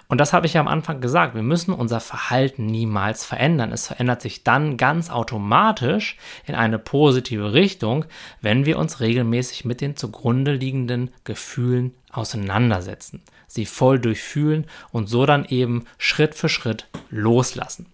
Und 0.08 0.18
das 0.18 0.32
habe 0.32 0.46
ich 0.46 0.54
ja 0.54 0.60
am 0.60 0.68
Anfang 0.68 1.00
gesagt. 1.00 1.34
Wir 1.34 1.42
müssen 1.42 1.72
unser 1.72 2.00
Verhalten 2.00 2.66
niemals 2.66 3.24
verändern. 3.24 3.72
Es 3.72 3.86
verändert 3.86 4.22
sich 4.22 4.44
dann 4.44 4.76
ganz 4.76 5.10
automatisch 5.10 6.16
in 6.46 6.54
eine 6.54 6.78
positive 6.78 7.52
Richtung, 7.52 8.04
wenn 8.40 8.66
wir 8.66 8.78
uns 8.78 9.00
regelmäßig 9.00 9.64
mit 9.64 9.80
den 9.80 9.96
zugrunde 9.96 10.52
liegenden 10.52 11.10
Gefühlen 11.24 11.94
auseinandersetzen, 12.12 13.22
sie 13.46 13.66
voll 13.66 13.98
durchfühlen 13.98 14.66
und 14.90 15.08
so 15.08 15.26
dann 15.26 15.44
eben 15.44 15.84
Schritt 15.98 16.34
für 16.34 16.48
Schritt 16.48 16.88
loslassen. 17.10 17.86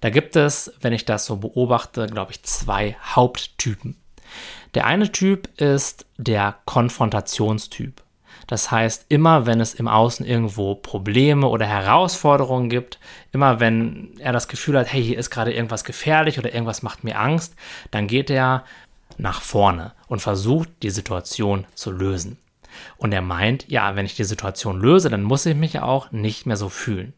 Da 0.00 0.08
gibt 0.08 0.36
es, 0.36 0.72
wenn 0.80 0.94
ich 0.94 1.04
das 1.04 1.26
so 1.26 1.36
beobachte, 1.36 2.06
glaube 2.06 2.32
ich, 2.32 2.42
zwei 2.42 2.96
Haupttypen. 3.02 3.96
Der 4.74 4.86
eine 4.86 5.12
Typ 5.12 5.48
ist 5.60 6.06
der 6.16 6.56
Konfrontationstyp. 6.64 8.02
Das 8.50 8.72
heißt, 8.72 9.06
immer 9.08 9.46
wenn 9.46 9.60
es 9.60 9.74
im 9.74 9.86
Außen 9.86 10.26
irgendwo 10.26 10.74
Probleme 10.74 11.46
oder 11.46 11.66
Herausforderungen 11.66 12.68
gibt, 12.68 12.98
immer 13.30 13.60
wenn 13.60 14.10
er 14.18 14.32
das 14.32 14.48
Gefühl 14.48 14.76
hat, 14.76 14.92
hey, 14.92 15.00
hier 15.00 15.18
ist 15.18 15.30
gerade 15.30 15.54
irgendwas 15.54 15.84
gefährlich 15.84 16.36
oder 16.36 16.52
irgendwas 16.52 16.82
macht 16.82 17.04
mir 17.04 17.16
Angst, 17.16 17.54
dann 17.92 18.08
geht 18.08 18.28
er 18.28 18.64
nach 19.18 19.40
vorne 19.40 19.92
und 20.08 20.20
versucht, 20.20 20.68
die 20.82 20.90
Situation 20.90 21.64
zu 21.76 21.92
lösen. 21.92 22.38
Und 22.96 23.12
er 23.12 23.22
meint, 23.22 23.68
ja, 23.68 23.94
wenn 23.94 24.04
ich 24.04 24.16
die 24.16 24.24
Situation 24.24 24.80
löse, 24.80 25.10
dann 25.10 25.22
muss 25.22 25.46
ich 25.46 25.54
mich 25.54 25.78
auch 25.78 26.10
nicht 26.10 26.44
mehr 26.44 26.56
so 26.56 26.68
fühlen. 26.68 27.12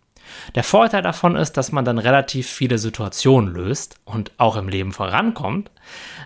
Der 0.55 0.65
Vorteil 0.65 1.03
davon 1.03 1.37
ist, 1.37 1.57
dass 1.57 1.73
man 1.73 1.85
dann 1.85 1.99
relativ 1.99 2.49
viele 2.49 2.79
Situationen 2.79 3.53
löst 3.53 3.97
und 4.05 4.33
auch 4.39 4.57
im 4.57 4.69
Leben 4.69 4.93
vorankommt. 4.93 5.71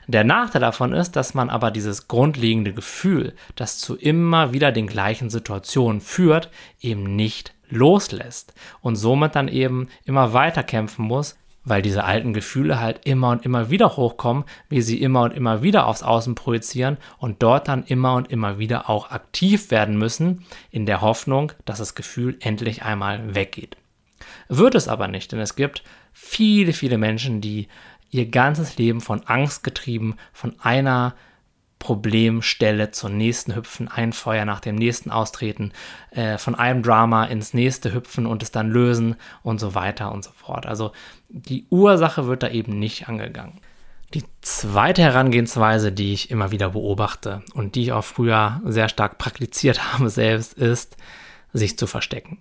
Der 0.06 0.24
Nachteil 0.24 0.60
davon 0.60 0.92
ist, 0.92 1.12
dass 1.12 1.34
man 1.34 1.50
aber 1.50 1.70
dieses 1.70 2.08
grundlegende 2.08 2.72
Gefühl, 2.72 3.34
das 3.54 3.78
zu 3.78 3.96
immer 3.96 4.52
wieder 4.52 4.72
den 4.72 4.86
gleichen 4.86 5.30
Situationen 5.30 6.00
führt, 6.00 6.50
eben 6.80 7.16
nicht 7.16 7.54
loslässt 7.68 8.54
und 8.80 8.96
somit 8.96 9.34
dann 9.34 9.48
eben 9.48 9.88
immer 10.04 10.32
weiter 10.32 10.62
kämpfen 10.62 11.04
muss, 11.04 11.36
weil 11.66 11.82
diese 11.82 12.04
alten 12.04 12.32
Gefühle 12.32 12.80
halt 12.80 13.00
immer 13.04 13.30
und 13.30 13.44
immer 13.44 13.70
wieder 13.70 13.96
hochkommen, 13.96 14.44
wie 14.68 14.80
sie 14.80 15.02
immer 15.02 15.22
und 15.22 15.34
immer 15.34 15.62
wieder 15.62 15.86
aufs 15.86 16.04
Außen 16.04 16.34
projizieren 16.36 16.96
und 17.18 17.42
dort 17.42 17.68
dann 17.68 17.84
immer 17.84 18.14
und 18.14 18.30
immer 18.30 18.58
wieder 18.58 18.88
auch 18.88 19.10
aktiv 19.10 19.70
werden 19.70 19.98
müssen, 19.98 20.44
in 20.70 20.86
der 20.86 21.00
Hoffnung, 21.00 21.52
dass 21.64 21.78
das 21.78 21.94
Gefühl 21.94 22.36
endlich 22.40 22.84
einmal 22.84 23.34
weggeht. 23.34 23.76
Wird 24.48 24.74
es 24.74 24.88
aber 24.88 25.08
nicht, 25.08 25.32
denn 25.32 25.40
es 25.40 25.56
gibt 25.56 25.82
viele, 26.12 26.72
viele 26.72 26.98
Menschen, 26.98 27.40
die 27.40 27.68
ihr 28.10 28.26
ganzes 28.26 28.76
Leben 28.76 29.00
von 29.00 29.22
Angst 29.26 29.64
getrieben, 29.64 30.16
von 30.32 30.58
einer 30.60 31.14
Problemstelle 31.78 32.90
zur 32.90 33.10
nächsten 33.10 33.54
hüpfen, 33.54 33.88
ein 33.88 34.12
Feuer 34.12 34.44
nach 34.44 34.60
dem 34.60 34.76
nächsten 34.76 35.10
austreten, 35.10 35.72
äh, 36.10 36.38
von 36.38 36.54
einem 36.54 36.82
Drama 36.82 37.26
ins 37.26 37.54
nächste 37.54 37.92
hüpfen 37.92 38.26
und 38.26 38.42
es 38.42 38.50
dann 38.50 38.70
lösen 38.70 39.16
und 39.42 39.60
so 39.60 39.74
weiter 39.74 40.10
und 40.10 40.24
so 40.24 40.30
fort. 40.32 40.66
Also 40.66 40.92
die 41.28 41.66
Ursache 41.70 42.26
wird 42.26 42.42
da 42.42 42.48
eben 42.48 42.78
nicht 42.78 43.08
angegangen. 43.08 43.60
Die 44.14 44.24
zweite 44.40 45.02
Herangehensweise, 45.02 45.92
die 45.92 46.12
ich 46.12 46.30
immer 46.30 46.50
wieder 46.50 46.70
beobachte 46.70 47.42
und 47.54 47.74
die 47.74 47.82
ich 47.82 47.92
auch 47.92 48.04
früher 48.04 48.60
sehr 48.64 48.88
stark 48.88 49.18
praktiziert 49.18 49.92
habe 49.92 50.08
selbst, 50.08 50.54
ist, 50.54 50.96
sich 51.52 51.78
zu 51.78 51.86
verstecken. 51.86 52.38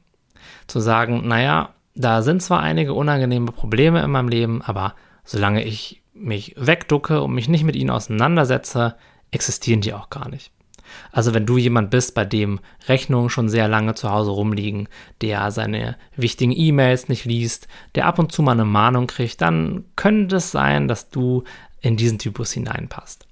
Zu 0.68 0.80
sagen, 0.80 1.28
naja, 1.28 1.75
da 1.96 2.22
sind 2.22 2.44
zwar 2.44 2.60
einige 2.60 2.94
unangenehme 2.94 3.52
Probleme 3.52 4.04
in 4.04 4.12
meinem 4.12 4.28
Leben, 4.28 4.62
aber 4.62 4.96
solange 5.24 5.64
ich 5.64 6.04
mich 6.14 6.54
wegducke 6.58 7.22
und 7.22 7.34
mich 7.34 7.50
nicht 7.50 7.64
mit 7.64 7.76
ihnen 7.76 7.90
auseinandersetze, 7.90 8.96
existieren 9.32 9.82
die 9.82 9.94
auch 9.94 10.10
gar 10.10 10.30
nicht. 10.30 10.52
Also 11.12 11.34
wenn 11.34 11.46
du 11.46 11.58
jemand 11.58 11.90
bist, 11.90 12.14
bei 12.14 12.26
dem 12.26 12.60
Rechnungen 12.88 13.30
schon 13.30 13.50
sehr 13.50 13.68
lange 13.68 13.96
zu 13.96 14.12
Hause 14.12 14.32
rumliegen, 14.32 14.88
der 15.22 15.50
seine 15.52 15.98
wichtigen 16.16 16.54
E-Mails 16.56 17.10
nicht 17.10 17.26
liest, 17.26 17.68
der 17.96 18.06
ab 18.06 18.20
und 18.20 18.32
zu 18.32 18.44
mal 18.44 18.52
eine 18.52 18.66
Mahnung 18.66 19.08
kriegt, 19.08 19.42
dann 19.42 19.86
könnte 19.96 20.38
es 20.38 20.52
sein, 20.52 20.88
dass 20.88 21.10
du 21.10 21.44
in 21.82 21.98
diesen 21.98 22.20
Typus 22.20 22.52
hineinpasst. 22.52 23.25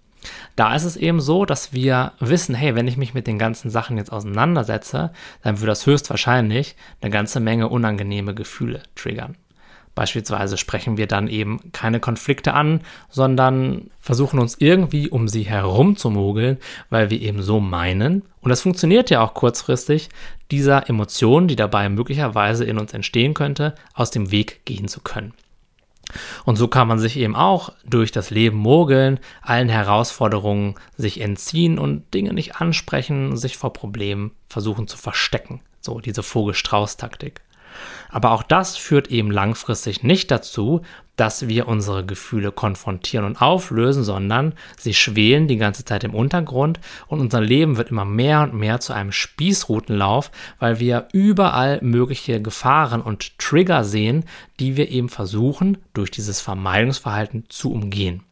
Da 0.56 0.76
ist 0.76 0.84
es 0.84 0.98
eben 0.98 1.20
so, 1.20 1.46
dass 1.46 1.74
wir 1.74 2.14
wissen, 2.20 2.56
hey, 2.56 2.76
wenn 2.76 2.88
ich 2.88 2.98
mich 2.98 3.14
mit 3.14 3.28
den 3.28 3.40
ganzen 3.40 3.70
Sachen 3.70 3.98
jetzt 3.98 4.12
auseinandersetze, 4.12 5.12
dann 5.42 5.60
wird 5.60 5.70
das 5.70 5.86
höchstwahrscheinlich 5.86 6.76
eine 7.02 7.12
ganze 7.12 7.40
Menge 7.40 7.70
unangenehme 7.70 8.34
Gefühle 8.34 8.84
triggern. 8.96 9.36
Beispielsweise 9.96 10.58
sprechen 10.58 10.98
wir 10.98 11.06
dann 11.06 11.28
eben 11.28 11.72
keine 11.72 12.00
Konflikte 12.00 12.54
an, 12.56 12.82
sondern 13.10 13.92
versuchen 14.02 14.40
uns 14.40 14.56
irgendwie 14.58 15.08
um 15.10 15.28
sie 15.28 15.44
herum 15.44 15.98
zu 15.98 16.10
mogeln, 16.10 16.58
weil 16.90 17.12
wir 17.12 17.22
eben 17.22 17.44
so 17.44 17.60
meinen, 17.60 18.24
und 18.42 18.50
das 18.50 18.62
funktioniert 18.62 19.12
ja 19.12 19.22
auch 19.22 19.36
kurzfristig, 19.36 20.10
dieser 20.50 20.90
Emotion, 20.90 21.48
die 21.48 21.56
dabei 21.56 21.90
möglicherweise 21.90 22.66
in 22.66 22.80
uns 22.80 22.94
entstehen 22.94 23.36
könnte, 23.36 23.76
aus 23.94 24.10
dem 24.10 24.32
Weg 24.32 24.66
gehen 24.66 24.88
zu 24.88 25.00
können. 25.00 25.34
Und 26.46 26.56
so 26.56 26.68
kann 26.68 26.88
man 26.88 27.00
sich 27.00 27.18
eben 27.18 27.36
auch 27.36 27.72
durch 27.86 28.12
das 28.12 28.30
Leben 28.30 28.58
mogeln, 28.58 29.20
allen 29.42 29.70
Herausforderungen 29.70 30.76
sich 30.98 31.22
entziehen 31.22 31.80
und 31.80 32.14
Dinge 32.14 32.34
nicht 32.34 32.58
ansprechen, 32.58 33.38
sich 33.38 33.58
vor 33.58 33.74
Problemen 33.74 34.32
versuchen 34.48 34.88
zu 34.88 34.98
verstecken. 34.98 35.62
So 35.82 36.00
diese 36.00 36.24
Vogel-Strauß-Taktik. 36.24 37.42
Aber 38.10 38.32
auch 38.32 38.44
das 38.44 38.78
führt 38.78 39.08
eben 39.08 39.32
langfristig 39.32 40.04
nicht 40.04 40.30
dazu, 40.30 40.82
dass 41.16 41.48
wir 41.48 41.68
unsere 41.68 42.06
Gefühle 42.06 42.52
konfrontieren 42.52 43.26
und 43.26 43.42
auflösen, 43.42 44.04
sondern 44.04 44.54
sie 44.78 44.94
schwelen 44.94 45.48
die 45.48 45.58
ganze 45.58 45.86
Zeit 45.86 46.04
im 46.04 46.16
Untergrund 46.16 46.80
und 47.08 47.20
unser 47.20 47.42
Leben 47.42 47.78
wird 47.78 47.92
immer 47.92 48.06
mehr 48.06 48.42
und 48.42 48.54
mehr 48.56 48.80
zu 48.80 48.94
einem 48.94 49.12
Spießrutenlauf, 49.12 50.32
weil 50.60 50.80
wir 50.80 51.08
überall 51.14 51.80
mögliche 51.82 52.42
Gefahren 52.42 53.02
und 53.02 53.38
Trigger 53.38 53.84
sehen, 53.84 54.26
die 54.60 54.76
wir 54.76 54.90
eben 54.90 55.10
versuchen, 55.10 55.78
durch 55.94 56.10
dieses 56.12 56.42
Vermeidungsverhalten 56.42 57.46
zu 57.50 57.72
umgehen. 57.72 58.24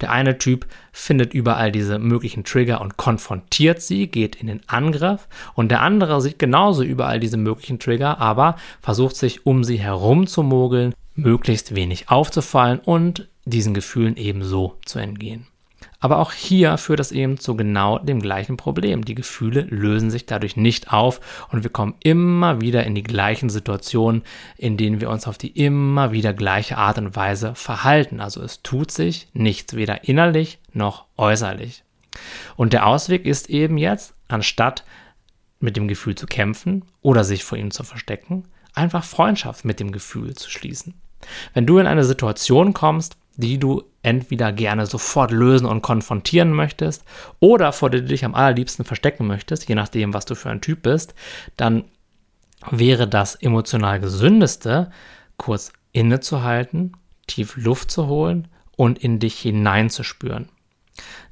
Der 0.00 0.10
eine 0.10 0.38
Typ 0.38 0.66
findet 0.92 1.34
überall 1.34 1.70
diese 1.70 1.98
möglichen 1.98 2.44
Trigger 2.44 2.80
und 2.80 2.96
konfrontiert 2.96 3.80
sie, 3.80 4.08
geht 4.08 4.36
in 4.36 4.46
den 4.46 4.60
Angriff 4.66 5.28
und 5.54 5.70
der 5.70 5.82
andere 5.82 6.20
sieht 6.20 6.38
genauso 6.38 6.82
überall 6.82 7.20
diese 7.20 7.36
möglichen 7.36 7.78
Trigger, 7.78 8.18
aber 8.18 8.56
versucht 8.80 9.16
sich 9.16 9.46
um 9.46 9.64
sie 9.64 9.78
herum 9.78 10.26
zu 10.26 10.42
mogeln, 10.42 10.94
möglichst 11.18 11.74
wenig 11.74 12.08
aufzufallen 12.08 12.78
und 12.78 13.28
diesen 13.44 13.74
Gefühlen 13.74 14.16
ebenso 14.16 14.78
zu 14.84 14.98
entgehen. 14.98 15.46
Aber 16.00 16.18
auch 16.18 16.32
hier 16.32 16.78
führt 16.78 17.00
das 17.00 17.10
eben 17.10 17.38
zu 17.38 17.56
genau 17.56 17.98
dem 17.98 18.20
gleichen 18.20 18.56
Problem. 18.56 19.04
Die 19.04 19.16
Gefühle 19.16 19.62
lösen 19.62 20.10
sich 20.10 20.26
dadurch 20.26 20.56
nicht 20.56 20.92
auf 20.92 21.20
und 21.50 21.64
wir 21.64 21.70
kommen 21.70 21.96
immer 22.02 22.60
wieder 22.60 22.84
in 22.84 22.94
die 22.94 23.02
gleichen 23.02 23.50
Situationen, 23.50 24.22
in 24.56 24.76
denen 24.76 25.00
wir 25.00 25.10
uns 25.10 25.26
auf 25.26 25.38
die 25.38 25.48
immer 25.48 26.12
wieder 26.12 26.32
gleiche 26.34 26.78
Art 26.78 26.98
und 26.98 27.16
Weise 27.16 27.54
verhalten. 27.56 28.20
Also 28.20 28.40
es 28.42 28.62
tut 28.62 28.92
sich 28.92 29.28
nichts, 29.32 29.74
weder 29.74 30.04
innerlich 30.04 30.60
noch 30.72 31.06
äußerlich. 31.16 31.82
Und 32.56 32.72
der 32.72 32.86
Ausweg 32.86 33.26
ist 33.26 33.50
eben 33.50 33.76
jetzt, 33.76 34.14
anstatt 34.28 34.84
mit 35.60 35.76
dem 35.76 35.88
Gefühl 35.88 36.14
zu 36.14 36.26
kämpfen 36.26 36.84
oder 37.02 37.24
sich 37.24 37.42
vor 37.42 37.58
ihm 37.58 37.72
zu 37.72 37.82
verstecken, 37.82 38.44
einfach 38.72 39.04
Freundschaft 39.04 39.64
mit 39.64 39.80
dem 39.80 39.90
Gefühl 39.90 40.34
zu 40.34 40.48
schließen. 40.48 40.94
Wenn 41.54 41.66
du 41.66 41.78
in 41.78 41.86
eine 41.86 42.04
Situation 42.04 42.74
kommst, 42.74 43.16
die 43.36 43.58
du 43.58 43.84
entweder 44.02 44.52
gerne 44.52 44.86
sofort 44.86 45.30
lösen 45.30 45.66
und 45.66 45.82
konfrontieren 45.82 46.52
möchtest 46.52 47.04
oder 47.40 47.72
vor 47.72 47.88
der 47.90 48.00
du 48.00 48.08
dich 48.08 48.24
am 48.24 48.34
allerliebsten 48.34 48.84
verstecken 48.84 49.26
möchtest, 49.26 49.68
je 49.68 49.74
nachdem, 49.74 50.12
was 50.12 50.24
du 50.24 50.34
für 50.34 50.50
ein 50.50 50.60
Typ 50.60 50.82
bist, 50.82 51.14
dann 51.56 51.84
wäre 52.70 53.06
das 53.06 53.36
emotional 53.36 54.00
gesündeste, 54.00 54.90
kurz 55.36 55.72
innezuhalten, 55.92 56.96
tief 57.26 57.56
Luft 57.56 57.90
zu 57.90 58.08
holen 58.08 58.48
und 58.76 58.98
in 58.98 59.20
dich 59.20 59.38
hineinzuspüren. 59.38 60.48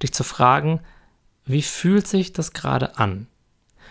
Dich 0.03 0.13
zu 0.13 0.23
fragen, 0.23 0.81
wie 1.45 1.63
fühlt 1.63 2.07
sich 2.07 2.33
das 2.33 2.53
gerade 2.53 2.99
an? 2.99 3.27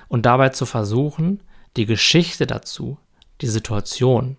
Und 0.07 0.25
dabei 0.25 0.49
zu 0.49 0.65
versuchen, 0.65 1.41
die 1.75 1.85
Geschichte 1.85 2.47
dazu, 2.47 2.97
die 3.41 3.47
Situation, 3.47 4.37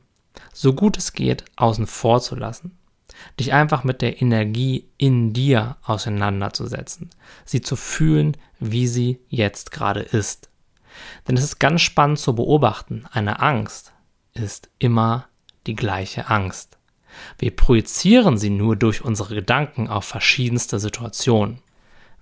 so 0.52 0.72
gut 0.72 0.96
es 0.96 1.12
geht, 1.12 1.44
außen 1.56 1.86
vor 1.86 2.20
zu 2.20 2.34
lassen 2.36 2.78
dich 3.38 3.52
einfach 3.52 3.84
mit 3.84 4.02
der 4.02 4.20
Energie 4.20 4.88
in 4.98 5.32
dir 5.32 5.76
auseinanderzusetzen, 5.82 7.10
sie 7.44 7.60
zu 7.60 7.76
fühlen, 7.76 8.36
wie 8.58 8.86
sie 8.86 9.20
jetzt 9.28 9.70
gerade 9.70 10.00
ist. 10.00 10.48
Denn 11.28 11.36
es 11.36 11.44
ist 11.44 11.58
ganz 11.58 11.82
spannend 11.82 12.18
zu 12.18 12.34
beobachten, 12.34 13.04
eine 13.10 13.40
Angst 13.40 13.92
ist 14.32 14.70
immer 14.78 15.26
die 15.66 15.74
gleiche 15.74 16.28
Angst. 16.28 16.78
Wir 17.38 17.54
projizieren 17.54 18.38
sie 18.38 18.50
nur 18.50 18.76
durch 18.76 19.02
unsere 19.02 19.34
Gedanken 19.34 19.88
auf 19.88 20.04
verschiedenste 20.04 20.78
Situationen. 20.78 21.60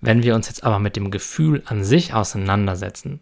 Wenn 0.00 0.22
wir 0.22 0.35
uns 0.35 0.48
jetzt 0.48 0.64
aber 0.64 0.79
mit 0.79 0.96
dem 0.96 1.11
Gefühl 1.11 1.62
an 1.66 1.83
sich 1.83 2.14
auseinandersetzen, 2.14 3.20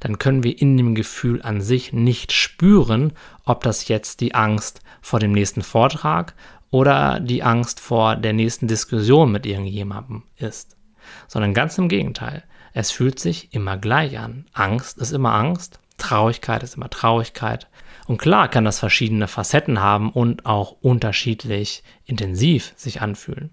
dann 0.00 0.18
können 0.18 0.42
wir 0.42 0.60
in 0.60 0.76
dem 0.76 0.94
Gefühl 0.94 1.42
an 1.42 1.60
sich 1.60 1.92
nicht 1.92 2.32
spüren, 2.32 3.12
ob 3.44 3.62
das 3.62 3.88
jetzt 3.88 4.20
die 4.20 4.34
Angst 4.34 4.80
vor 5.00 5.20
dem 5.20 5.32
nächsten 5.32 5.62
Vortrag 5.62 6.34
oder 6.70 7.20
die 7.20 7.42
Angst 7.42 7.80
vor 7.80 8.16
der 8.16 8.32
nächsten 8.32 8.66
Diskussion 8.66 9.30
mit 9.30 9.46
irgendjemandem 9.46 10.24
ist, 10.36 10.76
sondern 11.28 11.54
ganz 11.54 11.78
im 11.78 11.88
Gegenteil. 11.88 12.42
Es 12.72 12.90
fühlt 12.90 13.20
sich 13.20 13.54
immer 13.54 13.76
gleich 13.76 14.18
an. 14.18 14.46
Angst 14.52 14.98
ist 14.98 15.12
immer 15.12 15.32
Angst, 15.34 15.78
Traurigkeit 15.98 16.62
ist 16.62 16.74
immer 16.74 16.90
Traurigkeit. 16.90 17.68
Und 18.06 18.18
klar 18.18 18.48
kann 18.48 18.64
das 18.64 18.80
verschiedene 18.80 19.28
Facetten 19.28 19.80
haben 19.80 20.10
und 20.10 20.46
auch 20.46 20.72
unterschiedlich 20.82 21.84
intensiv 22.04 22.72
sich 22.76 23.00
anfühlen. 23.00 23.50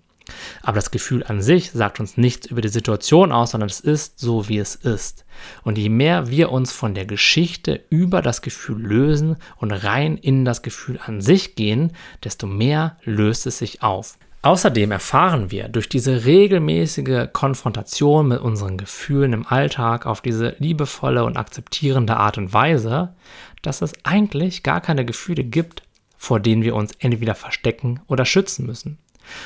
Aber 0.62 0.76
das 0.76 0.92
Gefühl 0.92 1.24
an 1.24 1.42
sich 1.42 1.72
sagt 1.72 2.00
uns 2.00 2.18
nichts 2.18 2.48
über 2.48 2.62
die 2.62 2.70
Situation 2.70 3.32
aus, 3.32 3.52
sondern 3.52 3.70
es 3.70 3.80
ist 3.80 4.20
so, 4.20 4.48
wie 4.48 4.58
es 4.58 4.76
ist. 4.76 5.26
Und 5.64 5.78
je 5.78 5.90
mehr 5.90 6.30
wir 6.30 6.52
uns 6.52 6.72
von 6.72 6.94
der 6.94 7.06
Geschichte 7.06 7.84
über 7.90 8.22
das 8.22 8.42
Gefühl 8.42 8.82
lösen 8.82 9.38
und 9.58 9.72
rein 9.72 10.18
in 10.18 10.46
das 10.46 10.62
Gefühl 10.62 11.00
an 11.06 11.22
sich 11.22 11.56
gehen, 11.56 11.94
desto 12.24 12.48
mehr 12.48 12.98
löst 13.04 13.46
es 13.48 13.58
sich 13.58 13.82
auf. 13.82 14.18
Außerdem 14.44 14.92
erfahren 14.92 15.52
wir 15.52 15.68
durch 15.68 15.88
diese 15.88 16.26
regelmäßige 16.26 17.28
Konfrontation 17.32 18.28
mit 18.28 18.40
unseren 18.40 18.76
Gefühlen 18.76 19.34
im 19.34 19.46
Alltag 19.46 20.08
auf 20.08 20.22
diese 20.22 20.56
liebevolle 20.58 21.24
und 21.26 21.38
akzeptierende 21.38 22.18
Art 22.18 22.40
und 22.40 22.52
Weise, 22.52 23.14
dass 23.62 23.84
es 23.84 23.94
eigentlich 24.04 24.64
gar 24.64 24.82
keine 24.82 25.06
Gefühle 25.06 25.44
gibt, 25.44 25.84
vor 26.18 26.40
denen 26.40 26.64
wir 26.64 26.76
uns 26.76 26.94
entweder 26.98 27.36
verstecken 27.36 28.00
oder 28.08 28.26
schützen 28.26 28.66
müssen 28.66 28.98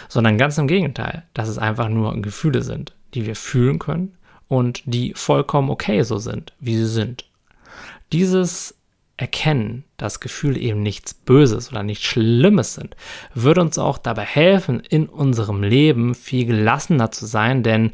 sondern 0.08 0.38
ganz 0.38 0.58
im 0.58 0.68
Gegenteil, 0.68 1.24
dass 1.34 1.50
es 1.50 1.58
einfach 1.58 1.90
nur 1.90 2.22
Gefühle 2.22 2.62
sind, 2.62 2.94
die 3.14 3.26
wir 3.26 3.36
fühlen 3.36 3.80
können 3.80 4.18
und 4.48 4.82
die 4.86 5.14
vollkommen 5.16 5.70
okay 5.70 6.04
so 6.04 6.18
sind, 6.18 6.54
wie 6.60 6.78
sie 6.78 6.88
sind. 6.88 7.26
Dieses 8.12 8.76
Erkennen, 9.18 9.86
dass 9.98 10.20
Gefühle 10.20 10.60
eben 10.60 10.84
nichts 10.84 11.14
Böses 11.14 11.72
oder 11.72 11.84
nichts 11.84 12.04
Schlimmes 12.04 12.74
sind, 12.74 12.98
wird 13.34 13.58
uns 13.58 13.78
auch 13.78 13.98
dabei 13.98 14.26
helfen, 14.26 14.82
in 14.82 15.08
unserem 15.08 15.64
Leben 15.64 16.16
viel 16.16 16.46
gelassener 16.46 17.12
zu 17.12 17.26
sein, 17.26 17.64
denn 17.64 17.94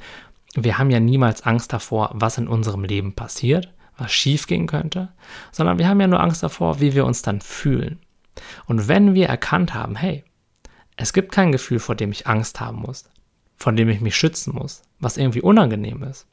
wir 0.56 0.78
haben 0.78 0.90
ja 0.90 1.00
niemals 1.00 1.44
Angst 1.44 1.74
davor, 1.74 2.10
was 2.14 2.38
in 2.38 2.48
unserem 2.48 2.84
Leben 2.84 3.14
passiert, 3.14 3.72
was 3.98 4.12
schiefgehen 4.12 4.66
könnte, 4.66 5.10
sondern 5.52 5.78
wir 5.78 5.88
haben 5.88 6.02
ja 6.02 6.08
nur 6.08 6.20
Angst 6.20 6.42
davor, 6.42 6.80
wie 6.80 6.96
wir 6.96 7.06
uns 7.06 7.22
dann 7.22 7.40
fühlen. 7.40 8.00
Und 8.66 8.88
wenn 8.88 9.14
wir 9.14 9.28
erkannt 9.28 9.74
haben, 9.74 9.96
hey, 9.96 10.24
es 10.98 11.14
gibt 11.14 11.32
kein 11.32 11.52
Gefühl, 11.52 11.80
vor 11.80 11.96
dem 11.96 12.12
ich 12.12 12.28
Angst 12.28 12.60
haben 12.60 12.82
muss, 12.82 13.10
von 13.56 13.76
dem 13.76 13.90
ich 13.90 14.02
mich 14.02 14.16
schützen 14.16 14.54
muss, 14.56 14.84
was 15.00 15.18
irgendwie 15.18 15.42
unangenehm 15.42 16.04
ist. 16.04 16.28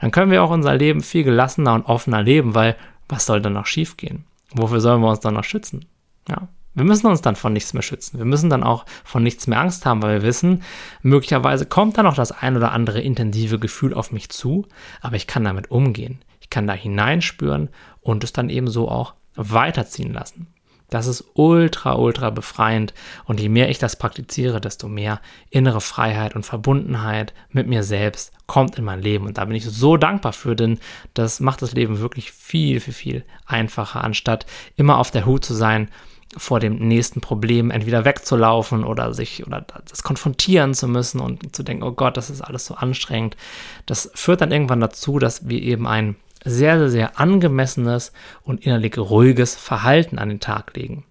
Dann 0.00 0.10
können 0.10 0.30
wir 0.30 0.42
auch 0.42 0.50
unser 0.50 0.74
Leben 0.74 1.02
viel 1.02 1.24
gelassener 1.24 1.74
und 1.74 1.86
offener 1.86 2.22
leben, 2.22 2.54
weil 2.54 2.76
was 3.08 3.26
soll 3.26 3.40
dann 3.40 3.54
noch 3.54 3.66
schiefgehen? 3.66 4.24
Wofür 4.52 4.80
sollen 4.80 5.00
wir 5.00 5.10
uns 5.10 5.20
dann 5.20 5.34
noch 5.34 5.44
schützen? 5.44 5.86
Ja. 6.28 6.48
Wir 6.74 6.84
müssen 6.84 7.06
uns 7.06 7.20
dann 7.20 7.36
von 7.36 7.52
nichts 7.52 7.74
mehr 7.74 7.82
schützen. 7.82 8.16
Wir 8.16 8.24
müssen 8.24 8.48
dann 8.48 8.62
auch 8.62 8.86
von 9.04 9.22
nichts 9.22 9.46
mehr 9.46 9.60
Angst 9.60 9.84
haben, 9.84 10.02
weil 10.02 10.20
wir 10.20 10.26
wissen, 10.26 10.62
möglicherweise 11.02 11.66
kommt 11.66 11.98
dann 11.98 12.06
noch 12.06 12.14
das 12.14 12.32
ein 12.32 12.56
oder 12.56 12.72
andere 12.72 13.00
intensive 13.02 13.58
Gefühl 13.58 13.92
auf 13.92 14.10
mich 14.10 14.30
zu, 14.30 14.66
aber 15.02 15.16
ich 15.16 15.26
kann 15.26 15.44
damit 15.44 15.70
umgehen. 15.70 16.20
Ich 16.40 16.48
kann 16.48 16.66
da 16.66 16.72
hineinspüren 16.72 17.68
und 18.00 18.24
es 18.24 18.32
dann 18.32 18.48
eben 18.48 18.68
so 18.68 18.88
auch 18.88 19.12
weiterziehen 19.34 20.14
lassen. 20.14 20.46
Das 20.92 21.06
ist 21.06 21.24
ultra, 21.32 21.94
ultra 21.94 22.28
befreiend. 22.28 22.92
Und 23.24 23.40
je 23.40 23.48
mehr 23.48 23.70
ich 23.70 23.78
das 23.78 23.96
praktiziere, 23.96 24.60
desto 24.60 24.88
mehr 24.88 25.22
innere 25.48 25.80
Freiheit 25.80 26.36
und 26.36 26.44
Verbundenheit 26.44 27.32
mit 27.48 27.66
mir 27.66 27.82
selbst 27.82 28.30
kommt 28.46 28.76
in 28.76 28.84
mein 28.84 29.00
Leben. 29.00 29.24
Und 29.24 29.38
da 29.38 29.46
bin 29.46 29.56
ich 29.56 29.64
so 29.64 29.96
dankbar 29.96 30.34
für, 30.34 30.54
denn 30.54 30.78
das 31.14 31.40
macht 31.40 31.62
das 31.62 31.72
Leben 31.72 32.00
wirklich 32.00 32.30
viel, 32.30 32.78
viel, 32.78 32.92
viel 32.92 33.24
einfacher, 33.46 34.04
anstatt 34.04 34.44
immer 34.76 34.98
auf 34.98 35.10
der 35.10 35.24
Hut 35.24 35.46
zu 35.46 35.54
sein 35.54 35.88
vor 36.36 36.60
dem 36.60 36.76
nächsten 36.76 37.22
Problem 37.22 37.70
entweder 37.70 38.04
wegzulaufen 38.04 38.84
oder 38.84 39.14
sich 39.14 39.46
oder 39.46 39.64
das 39.88 40.02
konfrontieren 40.02 40.74
zu 40.74 40.88
müssen 40.88 41.20
und 41.20 41.56
zu 41.56 41.62
denken, 41.62 41.84
oh 41.84 41.92
Gott, 41.92 42.18
das 42.18 42.28
ist 42.28 42.42
alles 42.42 42.66
so 42.66 42.74
anstrengend. 42.74 43.38
Das 43.86 44.10
führt 44.14 44.42
dann 44.42 44.52
irgendwann 44.52 44.80
dazu, 44.80 45.18
dass 45.18 45.48
wir 45.48 45.62
eben 45.62 45.86
ein 45.86 46.16
sehr, 46.44 46.78
sehr, 46.78 46.90
sehr 46.90 47.20
angemessenes 47.20 48.12
und 48.42 48.64
innerlich 48.64 48.98
ruhiges 48.98 49.54
Verhalten 49.54 50.18
an 50.18 50.28
den 50.28 50.40
Tag 50.40 50.76
legen. 50.76 51.04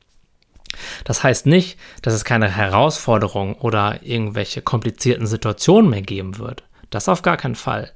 Das 1.03 1.23
heißt 1.23 1.45
nicht, 1.45 1.77
dass 2.01 2.13
es 2.13 2.23
keine 2.23 2.49
Herausforderungen 2.49 3.55
oder 3.55 4.03
irgendwelche 4.03 4.61
komplizierten 4.61 5.27
Situationen 5.27 5.89
mehr 5.89 6.01
geben 6.01 6.37
wird. 6.37 6.63
Das 6.89 7.09
auf 7.09 7.21
gar 7.21 7.37
keinen 7.37 7.55
Fall. 7.55 7.91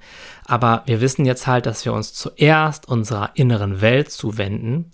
Aber 0.45 0.83
wir 0.85 1.01
wissen 1.01 1.25
jetzt 1.25 1.47
halt, 1.47 1.65
dass 1.65 1.85
wir 1.85 1.93
uns 1.93 2.13
zuerst 2.13 2.87
unserer 2.87 3.31
inneren 3.35 3.81
Welt 3.81 4.11
zuwenden 4.11 4.91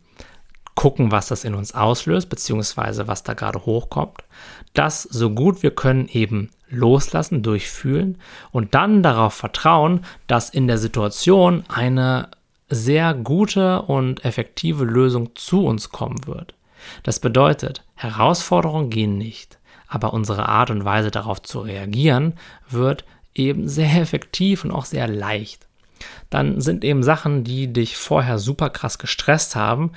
gucken, 0.75 1.12
was 1.12 1.27
das 1.27 1.43
in 1.43 1.54
uns 1.54 1.75
auslöst, 1.75 2.30
beziehungsweise 2.30 3.08
was 3.08 3.23
da 3.23 3.34
gerade 3.34 3.65
hochkommt. 3.65 4.23
Das 4.73 5.04
so 5.04 5.30
gut 5.30 5.63
wir 5.63 5.71
können 5.71 6.08
eben 6.08 6.49
loslassen, 6.71 7.43
durchfühlen 7.43 8.17
und 8.51 8.73
dann 8.73 9.03
darauf 9.03 9.34
vertrauen, 9.34 10.05
dass 10.27 10.49
in 10.49 10.67
der 10.67 10.77
Situation 10.77 11.63
eine 11.67 12.29
sehr 12.69 13.13
gute 13.13 13.81
und 13.84 14.25
effektive 14.25 14.86
Lösung 14.86 15.36
zu 15.36 15.65
uns 15.65 15.89
kommen 15.89 16.25
wird. 16.25 16.55
Das 17.03 17.19
bedeutet, 17.19 17.84
Herausforderungen 17.95 18.89
gehen 18.89 19.17
nicht, 19.17 19.60
aber 19.88 20.13
unsere 20.13 20.47
Art 20.47 20.71
und 20.71 20.86
Weise 20.86 21.12
darauf 21.12 21.41
zu 21.41 21.60
reagieren 21.60 22.34
wird 22.69 23.03
eben 23.36 23.67
sehr 23.67 24.01
effektiv 24.01 24.63
und 24.63 24.71
auch 24.71 24.86
sehr 24.86 25.07
leicht. 25.07 25.67
Dann 26.29 26.62
sind 26.62 26.84
eben 26.84 27.03
Sachen, 27.03 27.43
die 27.43 27.71
dich 27.71 27.97
vorher 27.97 28.39
super 28.39 28.69
krass 28.69 28.97
gestresst 28.97 29.55
haben, 29.55 29.91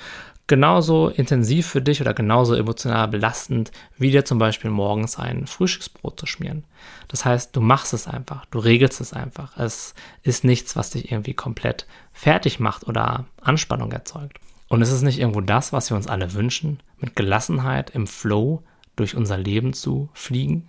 genauso 0.47 1.09
intensiv 1.09 1.67
für 1.67 1.81
dich 1.81 2.01
oder 2.01 2.13
genauso 2.13 2.53
emotional 2.53 3.07
belastend, 3.07 3.71
wie 3.97 4.11
dir 4.11 4.25
zum 4.25 4.37
Beispiel 4.37 4.69
morgens 4.69 5.17
ein 5.17 5.47
Frühstücksbrot 5.47 6.19
zu 6.19 6.25
schmieren. 6.25 6.65
Das 7.07 7.25
heißt, 7.25 7.55
du 7.55 7.61
machst 7.61 7.93
es 7.93 8.07
einfach, 8.07 8.45
du 8.45 8.59
regelst 8.59 9.01
es 9.01 9.13
einfach. 9.13 9.57
Es 9.57 9.95
ist 10.23 10.43
nichts, 10.43 10.75
was 10.75 10.91
dich 10.91 11.11
irgendwie 11.11 11.33
komplett 11.33 11.87
fertig 12.13 12.59
macht 12.59 12.87
oder 12.87 13.25
Anspannung 13.41 13.91
erzeugt. 13.91 14.39
Und 14.67 14.81
es 14.81 14.91
ist 14.91 15.01
nicht 15.01 15.19
irgendwo 15.19 15.41
das, 15.41 15.73
was 15.73 15.89
wir 15.89 15.97
uns 15.97 16.07
alle 16.07 16.33
wünschen, 16.33 16.79
mit 16.99 17.15
Gelassenheit 17.15 17.91
im 17.91 18.07
Flow 18.07 18.63
durch 18.95 19.15
unser 19.15 19.37
Leben 19.37 19.73
zu 19.73 20.09
fliegen, 20.13 20.67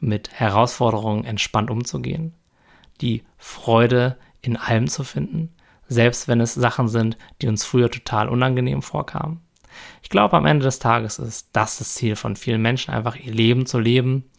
mit 0.00 0.32
Herausforderungen 0.32 1.24
entspannt 1.24 1.70
umzugehen, 1.70 2.34
die 3.00 3.22
Freude 3.38 4.16
in 4.42 4.56
allem 4.56 4.88
zu 4.88 5.04
finden, 5.04 5.50
selbst 5.94 6.28
wenn 6.28 6.40
es 6.40 6.54
Sachen 6.54 6.88
sind, 6.88 7.16
die 7.40 7.48
uns 7.48 7.64
früher 7.64 7.90
total 7.90 8.28
unangenehm 8.28 8.82
vorkamen. 8.82 9.40
Ich 10.02 10.10
glaube, 10.10 10.36
am 10.36 10.46
Ende 10.46 10.64
des 10.64 10.78
Tages 10.78 11.18
ist 11.18 11.48
das 11.52 11.78
das 11.78 11.94
Ziel 11.94 12.16
von 12.16 12.36
vielen 12.36 12.62
Menschen, 12.62 12.92
einfach 12.92 13.16
ihr 13.16 13.32
Leben 13.32 13.66
zu 13.66 13.78
leben, 13.78 14.30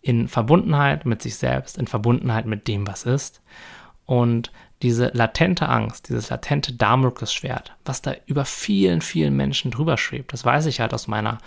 in 0.00 0.28
Verbundenheit 0.28 1.06
mit 1.06 1.22
sich 1.22 1.36
selbst, 1.36 1.78
in 1.78 1.86
Verbundenheit 1.86 2.46
mit 2.46 2.68
dem, 2.68 2.86
was 2.86 3.04
ist. 3.04 3.42
Und 4.04 4.52
diese 4.82 5.10
latente 5.14 5.68
Angst, 5.68 6.10
dieses 6.10 6.28
latente 6.28 6.74
Damoklesschwert, 6.74 7.74
was 7.84 8.02
da 8.02 8.14
über 8.26 8.44
vielen, 8.44 9.00
vielen 9.00 9.34
Menschen 9.34 9.70
drüber 9.70 9.96
schwebt, 9.96 10.32
das 10.32 10.44
weiß 10.44 10.66
ich 10.66 10.80
halt 10.80 10.92
aus 10.92 11.08
meiner 11.08 11.38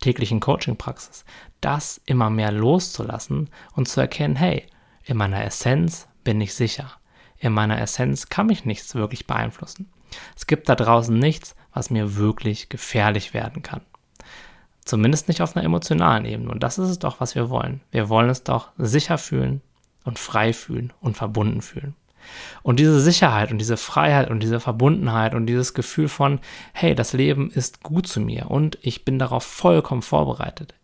täglichen 0.00 0.40
Coaching-Praxis, 0.40 1.24
das 1.62 2.00
immer 2.04 2.28
mehr 2.28 2.52
loszulassen 2.52 3.48
und 3.74 3.88
zu 3.88 4.00
erkennen, 4.00 4.36
hey, 4.36 4.66
in 5.04 5.16
meiner 5.16 5.42
Essenz 5.44 6.06
bin 6.22 6.40
ich 6.40 6.54
sicher 6.54 6.92
in 7.42 7.52
meiner 7.52 7.80
Essenz 7.80 8.28
kann 8.28 8.46
mich 8.46 8.64
nichts 8.64 8.94
wirklich 8.94 9.26
beeinflussen. 9.26 9.90
Es 10.36 10.46
gibt 10.46 10.68
da 10.68 10.76
draußen 10.76 11.18
nichts, 11.18 11.56
was 11.74 11.90
mir 11.90 12.16
wirklich 12.16 12.68
gefährlich 12.68 13.34
werden 13.34 13.62
kann. 13.62 13.80
Zumindest 14.84 15.28
nicht 15.28 15.42
auf 15.42 15.56
einer 15.56 15.64
emotionalen 15.64 16.24
Ebene. 16.24 16.50
Und 16.50 16.62
das 16.62 16.78
ist 16.78 16.88
es 16.88 16.98
doch, 16.98 17.20
was 17.20 17.34
wir 17.34 17.50
wollen. 17.50 17.80
Wir 17.90 18.08
wollen 18.08 18.30
es 18.30 18.44
doch 18.44 18.70
sicher 18.78 19.18
fühlen 19.18 19.60
und 20.04 20.18
frei 20.18 20.52
fühlen 20.52 20.92
und 21.00 21.16
verbunden 21.16 21.62
fühlen. 21.62 21.94
Und 22.62 22.78
diese 22.78 23.00
Sicherheit 23.00 23.50
und 23.50 23.58
diese 23.58 23.76
Freiheit 23.76 24.30
und 24.30 24.40
diese 24.40 24.60
Verbundenheit 24.60 25.34
und 25.34 25.46
dieses 25.46 25.74
Gefühl 25.74 26.08
von, 26.08 26.38
hey, 26.72 26.94
das 26.94 27.12
Leben 27.12 27.50
ist 27.50 27.82
gut 27.82 28.06
zu 28.06 28.20
mir 28.20 28.50
und 28.50 28.78
ich 28.82 29.04
bin 29.04 29.18
darauf 29.18 29.42
vollkommen 29.42 30.02
vorbereitet. 30.02 30.74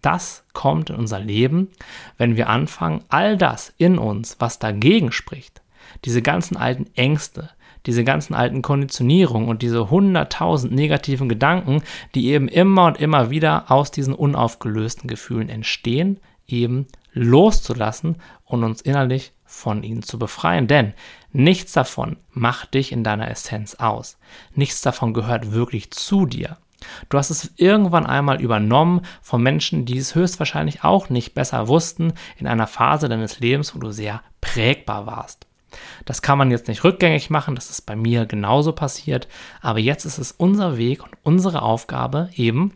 Das 0.00 0.42
kommt 0.52 0.90
in 0.90 0.96
unser 0.96 1.20
Leben, 1.20 1.70
wenn 2.18 2.36
wir 2.36 2.48
anfangen, 2.48 3.04
all 3.08 3.36
das 3.36 3.72
in 3.78 3.98
uns, 3.98 4.36
was 4.40 4.58
dagegen 4.58 5.12
spricht, 5.12 5.61
diese 6.04 6.22
ganzen 6.22 6.56
alten 6.56 6.86
Ängste, 6.94 7.50
diese 7.86 8.04
ganzen 8.04 8.34
alten 8.34 8.62
Konditionierungen 8.62 9.48
und 9.48 9.62
diese 9.62 9.90
hunderttausend 9.90 10.72
negativen 10.72 11.28
Gedanken, 11.28 11.82
die 12.14 12.28
eben 12.28 12.48
immer 12.48 12.86
und 12.86 13.00
immer 13.00 13.30
wieder 13.30 13.70
aus 13.70 13.90
diesen 13.90 14.14
unaufgelösten 14.14 15.08
Gefühlen 15.08 15.48
entstehen, 15.48 16.20
eben 16.46 16.86
loszulassen 17.12 18.16
und 18.44 18.64
uns 18.64 18.80
innerlich 18.80 19.32
von 19.44 19.82
ihnen 19.82 20.02
zu 20.02 20.18
befreien. 20.18 20.66
Denn 20.66 20.94
nichts 21.32 21.72
davon 21.72 22.16
macht 22.30 22.74
dich 22.74 22.92
in 22.92 23.04
deiner 23.04 23.30
Essenz 23.30 23.74
aus. 23.76 24.18
Nichts 24.54 24.80
davon 24.80 25.12
gehört 25.12 25.52
wirklich 25.52 25.90
zu 25.90 26.26
dir. 26.26 26.56
Du 27.08 27.18
hast 27.18 27.30
es 27.30 27.52
irgendwann 27.56 28.06
einmal 28.06 28.40
übernommen 28.40 29.02
von 29.20 29.42
Menschen, 29.42 29.84
die 29.84 29.98
es 29.98 30.14
höchstwahrscheinlich 30.14 30.82
auch 30.82 31.10
nicht 31.10 31.34
besser 31.34 31.68
wussten 31.68 32.12
in 32.36 32.46
einer 32.46 32.66
Phase 32.66 33.08
deines 33.08 33.40
Lebens, 33.40 33.74
wo 33.74 33.78
du 33.78 33.92
sehr 33.92 34.22
prägbar 34.40 35.06
warst. 35.06 35.46
Das 36.04 36.22
kann 36.22 36.38
man 36.38 36.50
jetzt 36.50 36.68
nicht 36.68 36.84
rückgängig 36.84 37.30
machen, 37.30 37.54
das 37.54 37.70
ist 37.70 37.82
bei 37.82 37.96
mir 37.96 38.26
genauso 38.26 38.72
passiert, 38.72 39.28
aber 39.60 39.78
jetzt 39.78 40.04
ist 40.04 40.18
es 40.18 40.32
unser 40.32 40.76
Weg 40.76 41.02
und 41.02 41.12
unsere 41.22 41.62
Aufgabe 41.62 42.30
eben, 42.34 42.74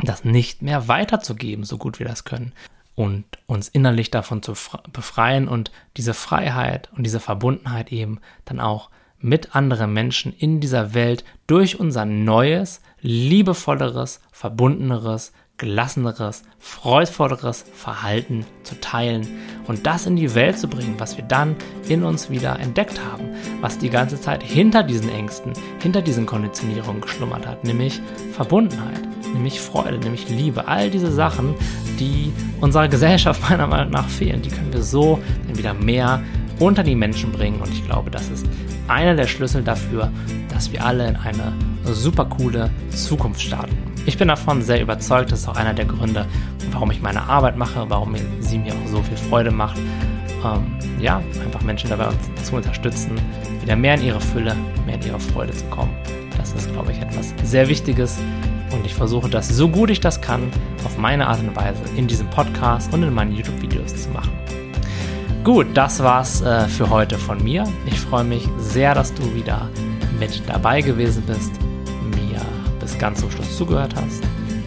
das 0.00 0.24
nicht 0.24 0.62
mehr 0.62 0.88
weiterzugeben, 0.88 1.64
so 1.64 1.78
gut 1.78 1.98
wir 1.98 2.06
das 2.06 2.24
können. 2.24 2.52
Und 2.94 3.24
uns 3.46 3.68
innerlich 3.68 4.10
davon 4.10 4.42
zu 4.42 4.54
befreien 4.92 5.48
und 5.48 5.70
diese 5.96 6.14
Freiheit 6.14 6.88
und 6.96 7.04
diese 7.04 7.20
Verbundenheit 7.20 7.92
eben 7.92 8.20
dann 8.44 8.60
auch 8.60 8.90
mit 9.20 9.54
anderen 9.54 9.92
Menschen 9.92 10.32
in 10.32 10.60
dieser 10.60 10.94
Welt 10.94 11.24
durch 11.46 11.78
unser 11.78 12.04
neues, 12.04 12.80
liebevolleres, 13.00 14.20
verbundeneres, 14.32 15.32
gelasseneres, 15.58 16.44
freudvolleres 16.60 17.64
Verhalten 17.74 18.46
zu 18.62 18.80
teilen 18.80 19.26
und 19.66 19.86
das 19.86 20.06
in 20.06 20.16
die 20.16 20.34
Welt 20.34 20.58
zu 20.58 20.68
bringen, 20.68 20.94
was 20.98 21.16
wir 21.16 21.24
dann 21.24 21.56
in 21.88 22.04
uns 22.04 22.30
wieder 22.30 22.58
entdeckt 22.60 23.00
haben, 23.04 23.24
was 23.60 23.76
die 23.76 23.90
ganze 23.90 24.20
Zeit 24.20 24.42
hinter 24.42 24.84
diesen 24.84 25.10
Ängsten, 25.10 25.52
hinter 25.80 26.00
diesen 26.00 26.26
Konditionierungen 26.26 27.00
geschlummert 27.00 27.46
hat, 27.46 27.64
nämlich 27.64 28.00
Verbundenheit, 28.32 29.00
nämlich 29.34 29.60
Freude, 29.60 29.98
nämlich 29.98 30.28
Liebe, 30.28 30.68
all 30.68 30.90
diese 30.90 31.10
Sachen, 31.10 31.54
die 31.98 32.32
unserer 32.60 32.88
Gesellschaft 32.88 33.42
meiner 33.50 33.66
Meinung 33.66 33.90
nach 33.90 34.08
fehlen, 34.08 34.42
die 34.42 34.50
können 34.50 34.72
wir 34.72 34.82
so 34.82 35.18
dann 35.48 35.58
wieder 35.58 35.74
mehr 35.74 36.22
unter 36.60 36.84
die 36.84 36.94
Menschen 36.94 37.32
bringen 37.32 37.60
und 37.60 37.72
ich 37.72 37.84
glaube, 37.84 38.10
das 38.10 38.28
ist 38.30 38.46
einer 38.86 39.14
der 39.14 39.26
Schlüssel 39.26 39.62
dafür, 39.62 40.10
dass 40.48 40.72
wir 40.72 40.84
alle 40.84 41.08
in 41.08 41.16
eine 41.16 41.52
super 41.84 42.24
coole 42.24 42.70
Zukunft 42.90 43.40
starten. 43.40 43.87
Ich 44.08 44.16
bin 44.16 44.28
davon 44.28 44.62
sehr 44.62 44.80
überzeugt, 44.80 45.32
das 45.32 45.40
ist 45.40 45.48
auch 45.48 45.56
einer 45.56 45.74
der 45.74 45.84
Gründe, 45.84 46.24
warum 46.70 46.90
ich 46.90 47.02
meine 47.02 47.24
Arbeit 47.24 47.58
mache, 47.58 47.84
warum 47.90 48.16
sie 48.40 48.56
mir 48.56 48.72
auch 48.72 48.86
so 48.90 49.02
viel 49.02 49.18
Freude 49.18 49.50
macht. 49.50 49.76
Ähm, 50.42 50.78
ja, 50.98 51.18
einfach 51.44 51.60
Menschen 51.60 51.90
dabei 51.90 52.08
zu 52.42 52.56
unterstützen, 52.56 53.20
wieder 53.60 53.76
mehr 53.76 53.96
in 53.96 54.04
ihre 54.04 54.20
Fülle, 54.22 54.56
mehr 54.86 54.94
in 54.94 55.02
ihre 55.02 55.20
Freude 55.20 55.52
zu 55.52 55.66
kommen. 55.66 55.94
Das 56.38 56.54
ist, 56.54 56.72
glaube 56.72 56.92
ich, 56.92 56.98
etwas 57.02 57.34
sehr 57.42 57.68
Wichtiges 57.68 58.16
und 58.72 58.86
ich 58.86 58.94
versuche 58.94 59.28
das 59.28 59.46
so 59.46 59.68
gut 59.68 59.90
ich 59.90 60.00
das 60.00 60.22
kann, 60.22 60.50
auf 60.86 60.96
meine 60.96 61.26
Art 61.26 61.40
und 61.40 61.54
Weise 61.54 61.82
in 61.94 62.06
diesem 62.06 62.30
Podcast 62.30 62.90
und 62.94 63.02
in 63.02 63.12
meinen 63.12 63.36
YouTube-Videos 63.36 63.94
zu 63.94 64.08
machen. 64.08 64.32
Gut, 65.44 65.66
das 65.74 66.02
war's 66.02 66.40
äh, 66.40 66.66
für 66.66 66.88
heute 66.88 67.18
von 67.18 67.44
mir. 67.44 67.64
Ich 67.84 68.00
freue 68.00 68.24
mich 68.24 68.48
sehr, 68.58 68.94
dass 68.94 69.12
du 69.12 69.34
wieder 69.34 69.68
mit 70.18 70.42
dabei 70.48 70.80
gewesen 70.80 71.24
bist 71.26 71.50
bis 72.88 72.98
ganz 72.98 73.20
zum 73.20 73.30
Schluss 73.30 73.56
zugehört 73.56 73.94
hast. 73.94 74.22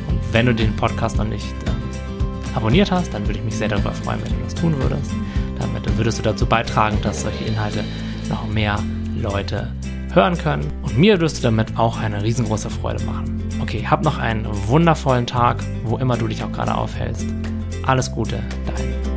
Und 0.07 0.19
wenn 0.31 0.45
du 0.45 0.53
den 0.53 0.75
Podcast 0.75 1.17
noch 1.17 1.25
nicht 1.25 1.51
äh, 1.65 2.55
abonniert 2.55 2.91
hast, 2.91 3.13
dann 3.13 3.25
würde 3.25 3.39
ich 3.39 3.45
mich 3.45 3.57
sehr 3.57 3.67
darüber 3.67 3.91
freuen, 3.91 4.23
wenn 4.23 4.37
du 4.37 4.43
das 4.43 4.53
tun 4.53 4.75
würdest. 4.77 5.11
Damit 5.59 5.97
würdest 5.97 6.19
du 6.19 6.23
dazu 6.23 6.45
beitragen, 6.45 6.97
dass 7.01 7.21
solche 7.21 7.43
Inhalte 7.45 7.83
noch 8.29 8.47
mehr 8.47 8.79
Leute 9.19 9.71
hören 10.13 10.37
können. 10.37 10.71
Und 10.83 10.97
mir 10.97 11.19
wirst 11.19 11.39
du 11.39 11.41
damit 11.41 11.77
auch 11.77 11.99
eine 11.99 12.21
riesengroße 12.21 12.69
Freude 12.69 13.03
machen. 13.05 13.41
Okay, 13.61 13.85
hab 13.89 14.03
noch 14.03 14.17
einen 14.17 14.47
wundervollen 14.67 15.25
Tag, 15.25 15.63
wo 15.83 15.97
immer 15.97 16.17
du 16.17 16.27
dich 16.27 16.43
auch 16.43 16.51
gerade 16.51 16.75
aufhältst. 16.75 17.25
Alles 17.85 18.11
Gute, 18.11 18.43
dein 18.67 19.10